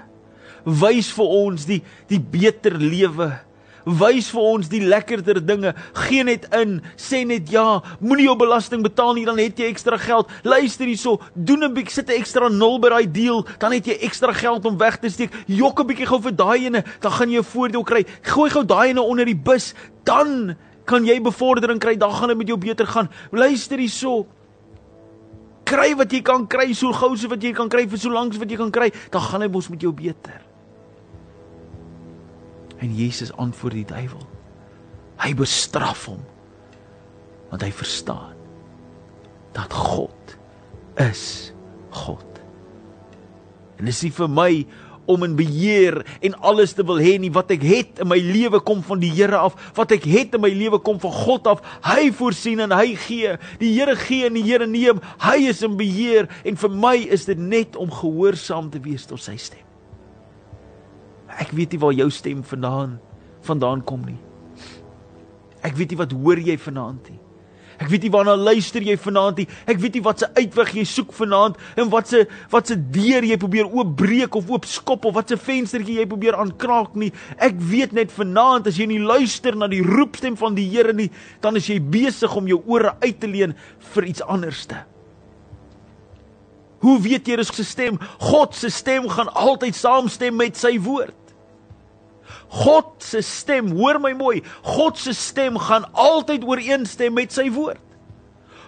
Wys 0.64 1.12
vir 1.12 1.26
ons 1.26 1.66
die 1.66 1.84
die 2.08 2.20
beter 2.20 2.78
lewe 2.78 3.47
wys 3.88 4.28
vir 4.34 4.44
ons 4.44 4.70
die 4.72 4.82
lekkerder 4.84 5.40
dinge. 5.44 5.74
Gee 6.08 6.26
net 6.28 6.48
in, 6.56 6.82
sê 7.00 7.24
net 7.28 7.50
ja. 7.52 7.80
Moenie 8.04 8.28
jou 8.28 8.36
belasting 8.40 8.84
betaal 8.84 9.16
nie, 9.16 9.26
dan 9.28 9.40
het 9.40 9.60
jy 9.60 9.70
ekstra 9.72 9.98
geld. 10.02 10.32
Luister 10.44 10.86
hierso, 10.86 11.18
doen 11.34 11.64
'n 11.64 11.74
bietjie 11.74 11.94
sit 11.94 12.10
'n 12.10 12.20
ekstra 12.20 12.50
nul 12.50 12.80
by 12.80 12.90
daai 12.90 13.12
deal, 13.12 13.46
dan 13.60 13.72
het 13.72 13.86
jy 13.86 13.98
ekstra 14.02 14.34
geld 14.34 14.66
om 14.66 14.78
weg 14.78 15.00
te 15.00 15.10
steek. 15.10 15.32
Jok 15.48 15.80
'n 15.80 15.88
bietjie 15.88 16.08
gou 16.08 16.22
vir 16.22 16.36
daai 16.36 16.66
ene, 16.66 16.84
dan 17.02 17.12
gaan 17.12 17.30
jy 17.30 17.40
'n 17.40 17.44
voordeel 17.44 17.84
kry. 17.84 18.06
Gooi 18.24 18.50
gou 18.50 18.64
daai 18.64 18.90
ene 18.90 19.02
onder 19.02 19.26
die 19.26 19.36
bus, 19.36 19.74
dan 20.04 20.56
kan 20.86 21.06
jy 21.06 21.22
bevordering 21.22 21.80
kry, 21.80 21.96
dan 21.98 22.12
gaan 22.12 22.30
dit 22.30 22.38
met 22.38 22.48
jou 22.48 22.58
beter 22.58 22.88
gaan. 22.88 23.10
Luister 23.32 23.78
hierso. 23.78 24.26
Kry 25.66 25.96
wat 25.96 26.12
jy 26.12 26.22
kan 26.22 26.48
kry, 26.48 26.74
so 26.74 26.94
gou 26.94 27.16
so 27.16 27.28
wat 27.28 27.44
jy 27.44 27.52
kan 27.52 27.68
kry 27.70 27.88
vir 27.88 28.00
so 28.00 28.10
lank 28.10 28.34
as 28.34 28.40
wat 28.40 28.50
jy 28.50 28.58
kan 28.58 28.72
kry, 28.72 28.92
dan 29.12 29.22
gaan 29.22 29.42
dit 29.42 29.52
mos 29.52 29.68
met 29.68 29.82
jou 29.82 29.92
beter. 29.92 30.47
En 32.78 32.96
Jesus 32.96 33.34
antwoord 33.34 33.80
die 33.80 33.88
duiwel. 33.90 34.26
Hy 35.22 35.34
bestraf 35.38 36.08
hom 36.12 36.24
want 37.48 37.64
hy 37.64 37.70
verstaan 37.72 38.36
dat 39.56 39.72
God 39.72 40.34
is 41.00 41.54
God. 41.96 42.26
En 43.80 43.88
dis 43.88 44.02
nie 44.04 44.12
vir 44.12 44.28
my 44.28 44.52
om 45.08 45.24
in 45.24 45.38
beheer 45.40 46.02
en 46.20 46.36
alles 46.44 46.74
te 46.76 46.84
wil 46.84 47.00
hê 47.00 47.16
nie. 47.22 47.32
Wat 47.34 47.54
ek 47.56 47.64
het 47.64 48.02
in 48.04 48.10
my 48.12 48.18
lewe 48.20 48.60
kom 48.68 48.82
van 48.86 49.00
die 49.02 49.14
Here 49.16 49.40
af. 49.40 49.56
Wat 49.78 49.94
ek 49.96 50.04
het 50.10 50.36
in 50.36 50.44
my 50.44 50.52
lewe 50.52 50.82
kom 50.84 51.00
van 51.00 51.14
God 51.16 51.48
af. 51.48 51.64
Hy 51.88 52.10
voorsien 52.18 52.66
en 52.68 52.76
hy 52.76 52.98
gee. 53.08 53.38
Die 53.62 53.72
Here 53.78 53.96
gee 53.96 54.28
en 54.28 54.36
die 54.36 54.44
Here 54.46 54.68
neem. 54.68 55.00
Hy 55.24 55.38
is 55.48 55.64
in 55.66 55.80
beheer. 55.80 56.28
En 56.44 56.60
vir 56.60 56.76
my 56.76 56.98
is 57.08 57.26
dit 57.30 57.40
net 57.40 57.80
om 57.80 57.94
gehoorsaam 57.94 58.70
te 58.74 58.84
wees 58.84 59.08
tot 59.08 59.24
sy 59.24 59.38
stem 59.40 59.67
ek 61.40 61.54
weet 61.58 61.76
nie 61.76 61.82
waar 61.82 61.96
jou 61.96 62.10
stem 62.14 62.44
vandaan 62.44 62.98
vandaan 63.48 63.84
kom 63.86 64.06
nie 64.06 64.20
ek 65.64 65.78
weet 65.78 65.94
nie 65.94 66.02
wat 66.04 66.16
hoor 66.18 66.42
jy 66.42 66.58
vanaand 66.58 67.10
nie 67.12 67.22
Ek 67.78 67.92
weet 67.92 68.08
nie 68.08 68.12
waarna 68.14 68.34
luister 68.34 68.82
jy 68.82 68.96
vanaand 68.98 69.44
nie. 69.44 69.46
Ek 69.70 69.78
weet 69.82 69.98
nie 69.98 70.04
wat 70.06 70.24
se 70.24 70.28
uitweg 70.34 70.72
jy 70.80 70.84
soek 70.90 71.12
vanaand 71.14 71.60
en 71.78 71.92
wat 71.94 72.10
se 72.10 72.24
wat 72.50 72.72
se 72.72 72.78
deur 72.78 73.26
jy 73.26 73.38
probeer 73.38 73.70
oopbreek 73.70 74.34
of 74.40 74.50
oop 74.50 74.66
skop 74.70 75.06
of 75.06 75.14
wat 75.18 75.30
se 75.30 75.38
venstertjie 75.38 76.00
jy 76.00 76.08
probeer 76.10 76.40
aankraak 76.42 76.96
nie. 76.98 77.12
Ek 77.38 77.60
weet 77.70 77.94
net 77.94 78.14
vanaand 78.14 78.70
as 78.72 78.80
jy 78.82 78.90
nie 78.90 79.02
luister 79.04 79.56
na 79.56 79.70
die 79.70 79.84
roepstem 79.86 80.38
van 80.40 80.58
die 80.58 80.66
Here 80.68 80.94
nie, 80.94 81.12
dan 81.42 81.56
is 81.58 81.70
jy 81.70 81.78
besig 81.80 82.34
om 82.36 82.50
jou 82.50 82.60
ore 82.66 82.96
uit 83.04 83.22
te 83.22 83.30
leen 83.30 83.54
vir 83.94 84.10
iets 84.10 84.26
anderste. 84.26 84.82
Hoe 86.82 86.98
weet 87.02 87.30
jy 87.30 87.38
dis 87.38 87.54
se 87.54 87.66
stem? 87.66 88.02
God 88.26 88.58
se 88.58 88.70
stem 88.74 89.08
gaan 89.10 89.30
altyd 89.30 89.78
saamstem 89.78 90.36
met 90.38 90.58
sy 90.58 90.76
woord. 90.82 91.27
God 92.52 92.98
se 93.04 93.22
stem, 93.26 93.72
hoor 93.78 94.00
my 94.04 94.14
mooi, 94.18 94.44
God 94.66 95.00
se 95.00 95.14
stem 95.18 95.58
gaan 95.62 95.88
altyd 95.94 96.46
ooreenstem 96.48 97.16
met 97.18 97.36
sy 97.36 97.50
woord. 97.54 97.82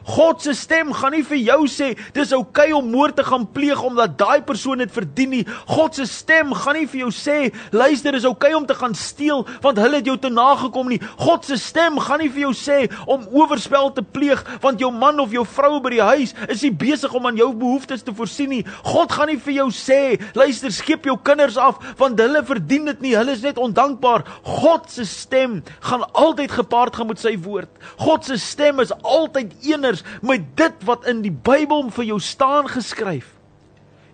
God 0.07 0.41
se 0.41 0.53
stem 0.53 0.93
gaan 0.93 1.13
nie 1.13 1.23
vir 1.25 1.39
jou 1.41 1.63
sê 1.69 1.91
dis 2.15 2.31
oukei 2.35 2.69
okay 2.69 2.73
om 2.75 2.89
moord 2.91 3.17
te 3.19 3.23
gaan 3.23 3.45
pleeg 3.53 3.81
omdat 3.83 4.17
daai 4.19 4.41
persoon 4.45 4.81
dit 4.81 4.91
verdien 4.91 5.29
nie. 5.29 5.43
God 5.67 5.95
se 5.95 6.05
stem 6.09 6.53
gaan 6.53 6.77
nie 6.79 6.87
vir 6.89 7.05
jou 7.05 7.11
sê 7.13 7.37
luister 7.71 8.15
dis 8.15 8.25
oukei 8.27 8.51
okay 8.51 8.57
om 8.57 8.65
te 8.67 8.77
gaan 8.77 8.95
steel 8.95 9.45
want 9.63 9.79
hulle 9.81 9.99
het 9.99 10.07
jou 10.07 10.17
te 10.17 10.31
nagekom 10.33 10.89
nie. 10.89 10.99
God 11.19 11.45
se 11.45 11.57
stem 11.59 11.99
gaan 11.99 12.23
nie 12.23 12.29
vir 12.29 12.47
jou 12.47 12.53
sê 12.57 12.79
om 13.05 13.27
oorspel 13.35 13.91
te 13.95 14.03
pleeg 14.03 14.43
want 14.63 14.81
jou 14.81 14.91
man 14.91 15.19
of 15.19 15.33
jou 15.35 15.45
vrou 15.45 15.79
by 15.83 15.93
die 15.95 16.03
huis 16.03 16.35
is 16.47 16.63
nie 16.65 16.73
besig 16.73 17.13
om 17.13 17.27
aan 17.29 17.39
jou 17.39 17.51
behoeftes 17.53 18.05
te 18.05 18.15
voorsien 18.15 18.49
nie. 18.49 18.63
God 18.87 19.11
gaan 19.11 19.31
nie 19.31 19.39
vir 19.39 19.59
jou 19.61 19.69
sê 19.75 20.01
luister 20.37 20.73
skep 20.73 21.09
jou 21.09 21.17
kinders 21.17 21.59
af 21.59 21.81
want 21.99 22.19
hulle 22.19 22.43
verdien 22.45 22.89
dit 22.91 23.01
nie. 23.07 23.15
Hulle 23.17 23.35
is 23.35 23.45
net 23.45 23.59
ondankbaar. 23.61 24.25
God 24.43 24.89
se 24.91 25.05
stem 25.05 25.59
gaan 25.85 26.05
altyd 26.13 26.51
gepaard 26.59 26.95
gaan 26.95 27.09
met 27.11 27.21
sy 27.21 27.35
woord. 27.41 27.69
God 27.99 28.25
se 28.25 28.39
stem 28.41 28.79
is 28.83 28.93
altyd 29.03 29.53
eener 29.65 29.98
anders 29.99 30.21
met 30.21 30.57
dit 30.57 30.85
wat 30.85 31.07
in 31.07 31.21
die 31.21 31.31
Bybel 31.31 31.89
vir 31.91 32.05
jou 32.05 32.19
staan 32.19 32.67
geskryf. 32.67 33.35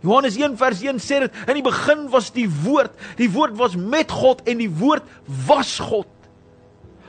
Johannes 0.02 0.38
1 0.38 0.58
vers 0.58 0.82
1 0.82 1.00
sê 1.02 1.20
dit 1.20 1.32
in 1.48 1.56
die 1.56 1.66
begin 1.66 2.10
was 2.10 2.32
die 2.32 2.48
woord, 2.48 2.94
die 3.18 3.30
woord 3.32 3.58
was 3.58 3.76
met 3.76 4.12
God 4.12 4.44
en 4.48 4.60
die 4.60 4.70
woord 4.70 5.04
was 5.48 5.80
God. 5.80 6.08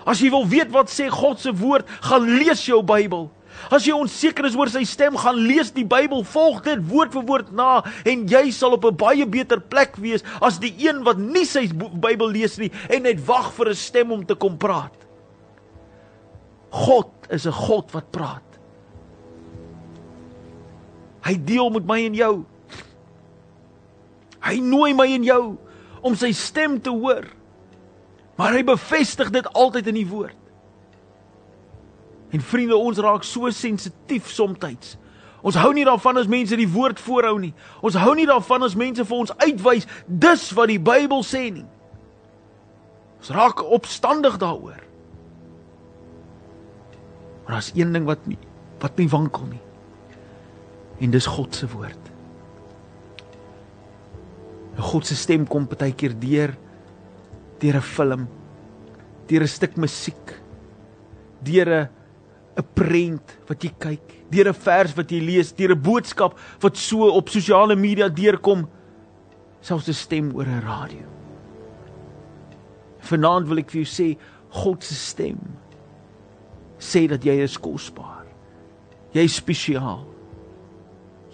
As 0.06 0.20
jy 0.22 0.30
wil 0.30 0.46
weet 0.46 0.70
wat 0.72 0.88
sê 0.88 1.08
God 1.10 1.40
se 1.40 1.52
woord, 1.52 1.86
gaan 2.00 2.24
lees 2.38 2.64
jou 2.66 2.82
Bybel. 2.82 3.28
As 3.72 3.86
jy 3.88 3.94
onseker 3.96 4.46
is 4.46 4.56
oor 4.56 4.68
sy 4.70 4.84
stem, 4.84 5.16
gaan 5.18 5.36
lees 5.36 5.72
die 5.74 5.84
Bybel, 5.84 6.22
volg 6.24 6.62
dit 6.64 6.80
woord 6.88 7.12
vir 7.16 7.24
woord 7.26 7.52
na 7.56 7.82
en 8.06 8.24
jy 8.28 8.50
sal 8.52 8.76
op 8.76 8.84
'n 8.84 8.96
baie 8.96 9.26
beter 9.26 9.60
plek 9.60 9.96
wees 9.96 10.22
as 10.40 10.58
die 10.58 10.72
een 10.78 11.04
wat 11.04 11.18
nie 11.18 11.44
sy 11.44 11.66
Bybel 11.72 12.30
lees 12.30 12.58
nie 12.58 12.70
en 12.88 13.02
net 13.02 13.20
wag 13.26 13.52
vir 13.52 13.70
'n 13.70 13.74
stem 13.74 14.12
om 14.12 14.24
te 14.24 14.34
kom 14.34 14.56
praat. 14.56 14.94
God 16.70 17.10
is 17.30 17.46
'n 17.46 17.52
God 17.52 17.92
wat 17.92 18.10
praat. 18.10 18.55
Hy 21.26 21.34
deel 21.42 21.70
met 21.74 21.86
my 21.88 21.98
en 22.06 22.14
jou. 22.14 22.34
Hy 24.46 24.60
nooi 24.62 24.92
my 24.94 25.08
en 25.16 25.24
jou 25.26 25.42
om 26.06 26.14
sy 26.14 26.30
stem 26.36 26.78
te 26.82 26.92
hoor. 26.94 27.26
Maar 28.38 28.58
hy 28.58 28.62
bevestig 28.68 29.32
dit 29.34 29.48
altyd 29.56 29.90
in 29.90 29.98
die 29.98 30.06
woord. 30.06 30.38
En 32.34 32.42
vriende, 32.42 32.76
ons 32.76 33.00
raak 33.02 33.24
so 33.26 33.50
sensitief 33.54 34.30
soms. 34.30 34.96
Ons 35.46 35.58
hou 35.62 35.70
nie 35.74 35.86
daarvan 35.86 36.18
as 36.20 36.30
mense 36.30 36.56
die 36.58 36.68
woord 36.70 37.00
voorhou 37.00 37.36
nie. 37.40 37.52
Ons 37.86 37.98
hou 37.98 38.14
nie 38.18 38.26
daarvan 38.28 38.66
as 38.66 38.74
mense 38.78 39.04
vir 39.06 39.18
ons 39.18 39.34
uitwys 39.42 39.86
dis 40.06 40.48
wat 40.58 40.70
die 40.70 40.82
Bybel 40.82 41.22
sê 41.26 41.46
nie. 41.54 41.66
Ons 43.22 43.30
raak 43.34 43.62
opstandig 43.62 44.38
daaroor. 44.42 44.82
Maar 47.46 47.58
daar's 47.58 47.70
een 47.74 47.94
ding 47.94 48.06
wat 48.06 48.26
nie 48.26 48.38
wat 48.82 48.98
nie 49.00 49.08
wankel 49.08 49.46
nie 49.48 49.65
en 51.00 51.10
dis 51.10 51.26
God 51.26 51.54
se 51.54 51.66
woord. 51.66 52.12
God 54.76 55.06
se 55.08 55.16
stem 55.16 55.46
kom 55.48 55.66
baie 55.66 55.94
keer 55.96 56.14
deur 56.20 56.54
deur 57.60 57.76
'n 57.76 57.80
film, 57.82 58.28
deur 59.28 59.42
'n 59.42 59.48
stuk 59.48 59.76
musiek, 59.76 60.40
deur 61.42 61.68
'n 61.68 61.88
'n 62.56 62.64
prent 62.74 63.36
wat 63.48 63.64
jy 63.64 63.72
kyk, 63.78 64.30
deur 64.30 64.48
'n 64.48 64.54
vers 64.54 64.94
wat 64.96 65.10
jy 65.10 65.20
lees, 65.20 65.52
deur 65.52 65.72
'n 65.72 65.82
boodskap 65.82 66.38
wat 66.60 66.76
so 66.76 67.08
op 67.08 67.28
sosiale 67.28 67.76
media 67.76 68.08
deurkom, 68.08 68.68
selfs 69.60 69.88
'n 69.88 69.94
stem 69.94 70.34
oor 70.34 70.46
'n 70.46 70.60
radio. 70.60 71.06
Vanaand 73.00 73.48
wil 73.48 73.58
ek 73.58 73.70
vir 73.70 73.82
jou 73.82 73.90
sê 73.90 74.18
God 74.50 74.82
se 74.82 74.94
stem 74.94 75.38
sê 76.78 77.08
dat 77.08 77.24
jy 77.24 77.42
is 77.42 77.56
kosbaar. 77.56 78.26
Jy 79.12 79.22
is 79.22 79.36
spesiaal. 79.36 80.15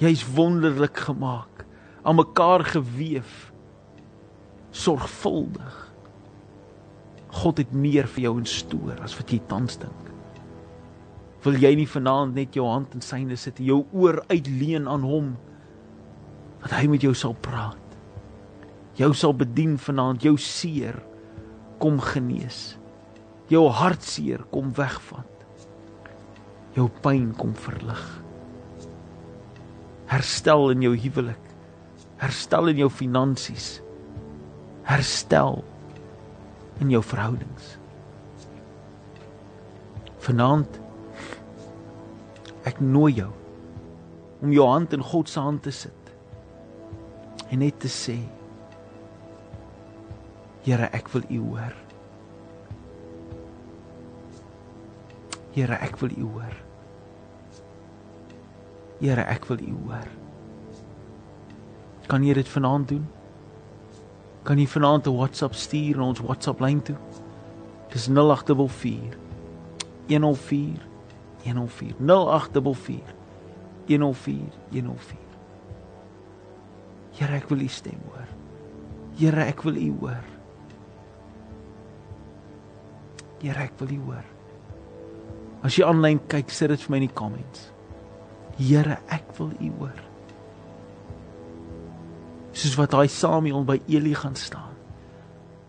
Jy's 0.03 0.25
wonderlik 0.35 0.97
gemaak, 0.99 1.63
aan 2.03 2.17
mekaar 2.19 2.65
gewewe, 2.67 3.23
sorgvuldig. 4.75 5.77
God 7.43 7.61
het 7.61 7.71
meer 7.73 8.09
vir 8.11 8.25
jou 8.27 8.33
in 8.41 8.49
stoor 8.49 8.99
as 9.05 9.15
wat 9.15 9.31
jy 9.31 9.39
tans 9.47 9.79
dink. 9.79 10.09
Wil 11.45 11.61
jy 11.63 11.71
nie 11.79 11.87
vanaand 11.87 12.35
net 12.35 12.59
jou 12.59 12.67
hand 12.67 12.97
in 12.97 13.05
syne 13.05 13.39
sit, 13.39 13.61
jou 13.63 13.83
oor 13.95 14.19
uitleen 14.31 14.89
aan 14.91 15.07
hom 15.07 15.33
dat 16.65 16.75
hy 16.77 16.89
met 16.91 17.07
jou 17.07 17.15
sal 17.19 17.37
praat. 17.43 17.79
Jou 18.99 19.13
sal 19.17 19.37
bedien 19.39 19.79
vanaand, 19.81 20.23
jou 20.23 20.35
seer 20.39 20.99
kom 21.83 22.01
genees. 22.03 22.75
Jou 23.51 23.69
hartseer 23.71 24.43
kom 24.51 24.75
wegvat. 24.77 25.47
Jou 26.75 26.89
pyn 27.03 27.31
kom 27.39 27.55
verlig 27.59 28.22
herstel 30.13 30.71
in 30.75 30.85
jou 30.85 30.93
huwelik. 30.97 31.51
Herstel 32.21 32.71
in 32.73 32.83
jou 32.85 32.91
finansies. 32.93 33.81
Herstel 34.87 35.63
in 36.83 36.93
jou 36.93 37.03
verhoudings. 37.05 37.77
Vanaand 40.23 40.79
ek 42.69 42.79
nooi 42.79 43.11
jou 43.17 43.33
om 44.43 44.53
jou 44.55 44.67
hand 44.69 44.93
in 44.95 45.03
God 45.03 45.31
se 45.31 45.43
hand 45.43 45.65
te 45.67 45.73
sit 45.75 46.13
en 47.51 47.59
net 47.63 47.81
te 47.83 47.91
sê 47.91 48.21
Here, 50.63 50.87
ek 50.95 51.09
wil 51.11 51.25
U 51.27 51.39
hoor. 51.51 51.73
Here, 55.57 55.75
ek 55.83 55.97
wil 55.99 56.13
U 56.15 56.29
hoor. 56.37 56.55
Here, 59.03 59.25
ek 59.27 59.49
wil 59.51 59.59
U 59.67 59.73
hoor. 59.89 60.07
Kan 62.07 62.23
jy 62.23 62.37
dit 62.39 62.49
vanaand 62.49 62.87
doen? 62.93 63.09
Kan 64.47 64.59
jy 64.63 64.67
vanaand 64.71 65.07
'n 65.11 65.17
WhatsApp 65.17 65.55
stuur 65.59 65.97
na 65.97 66.05
ons 66.07 66.23
WhatsApp 66.23 66.61
lyn 66.61 66.83
toe? 66.83 66.97
Dis 67.91 68.07
0844 68.07 69.19
104 70.07 70.79
104 71.43 71.99
0844 71.99 73.15
104 73.87 74.55
104 74.71 75.19
Here, 77.13 77.37
ek 77.37 77.51
wil 77.51 77.61
U 77.61 77.69
stem 77.69 78.01
hoor. 78.09 78.29
Here, 79.19 79.45
ek 79.45 79.65
wil 79.65 79.77
U 79.77 79.91
hoor. 80.01 80.25
Here, 83.43 83.59
ek 83.59 83.77
wil 83.81 83.93
U 83.99 84.01
hoor. 84.07 84.25
As 85.63 85.77
jy 85.77 85.85
aanlyn 85.85 86.23
kyk, 86.29 86.51
sit 86.51 86.73
dit 86.73 86.81
vir 86.81 86.91
my 86.91 87.03
in 87.03 87.09
die 87.09 87.15
comments. 87.15 87.73
Here, 88.63 88.99
ek 89.11 89.33
wil 89.39 89.51
U 89.59 89.71
hoor. 89.81 89.99
Soos 92.53 92.77
wat 92.79 92.93
daai 92.95 93.09
Samuel 93.11 93.65
by 93.67 93.79
Eli 93.91 94.13
gaan 94.15 94.37
staan. 94.39 94.71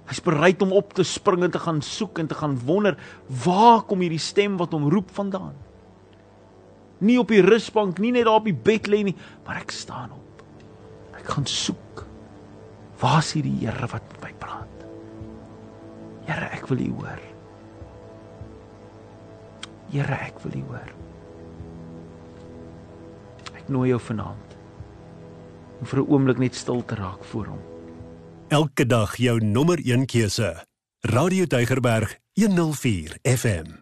Hy's 0.10 0.20
bereid 0.22 0.62
om 0.62 0.74
op 0.76 0.92
te 0.94 1.06
spring 1.08 1.46
en 1.48 1.54
te 1.54 1.62
gaan 1.64 1.80
soek 1.82 2.20
en 2.22 2.28
te 2.30 2.38
gaan 2.38 2.58
wonder 2.68 2.98
waar 3.46 3.86
kom 3.88 4.04
hierdie 4.04 4.22
stem 4.22 4.60
wat 4.60 4.76
hom 4.76 4.90
roep 4.92 5.14
vandaan? 5.16 5.56
Nie 7.04 7.18
op 7.20 7.32
die 7.32 7.42
rusbank, 7.44 8.02
nie 8.04 8.12
net 8.16 8.28
daar 8.28 8.42
op 8.42 8.48
die 8.48 8.56
bed 8.56 8.90
lê 8.92 9.02
nie, 9.08 9.16
maar 9.48 9.62
ek 9.64 9.74
staan 9.74 10.12
op. 10.14 10.44
Ek 11.18 11.32
gaan 11.34 11.48
soek. 11.50 12.04
Waar 13.02 13.24
is 13.24 13.32
hierdie 13.36 13.56
Here 13.64 13.88
wat 13.92 14.12
met 14.12 14.28
my 14.28 14.34
praat? 14.44 14.86
Here, 16.28 16.52
ek 16.56 16.68
wil 16.70 16.84
U 16.84 16.92
hoor. 17.00 17.24
Here, 19.96 20.20
ek 20.28 20.44
wil 20.44 20.60
U 20.60 20.68
hoor. 20.70 20.94
Ek 23.64 23.70
nooi 23.72 23.94
jou 23.94 24.00
vanaand 24.10 24.58
om 25.80 25.88
vir 25.88 26.00
'n 26.00 26.08
oomblik 26.12 26.38
net 26.38 26.56
stil 26.56 26.84
te 26.86 26.96
raak 26.96 27.24
voor 27.24 27.46
hom. 27.46 27.62
Elke 28.48 28.86
dag 28.86 29.16
jou 29.16 29.40
nommer 29.40 29.80
1 29.80 30.06
keuse. 30.06 30.66
Radio 31.02 31.46
Deugerberg 31.46 32.20
104 32.34 33.18
FM. 33.24 33.80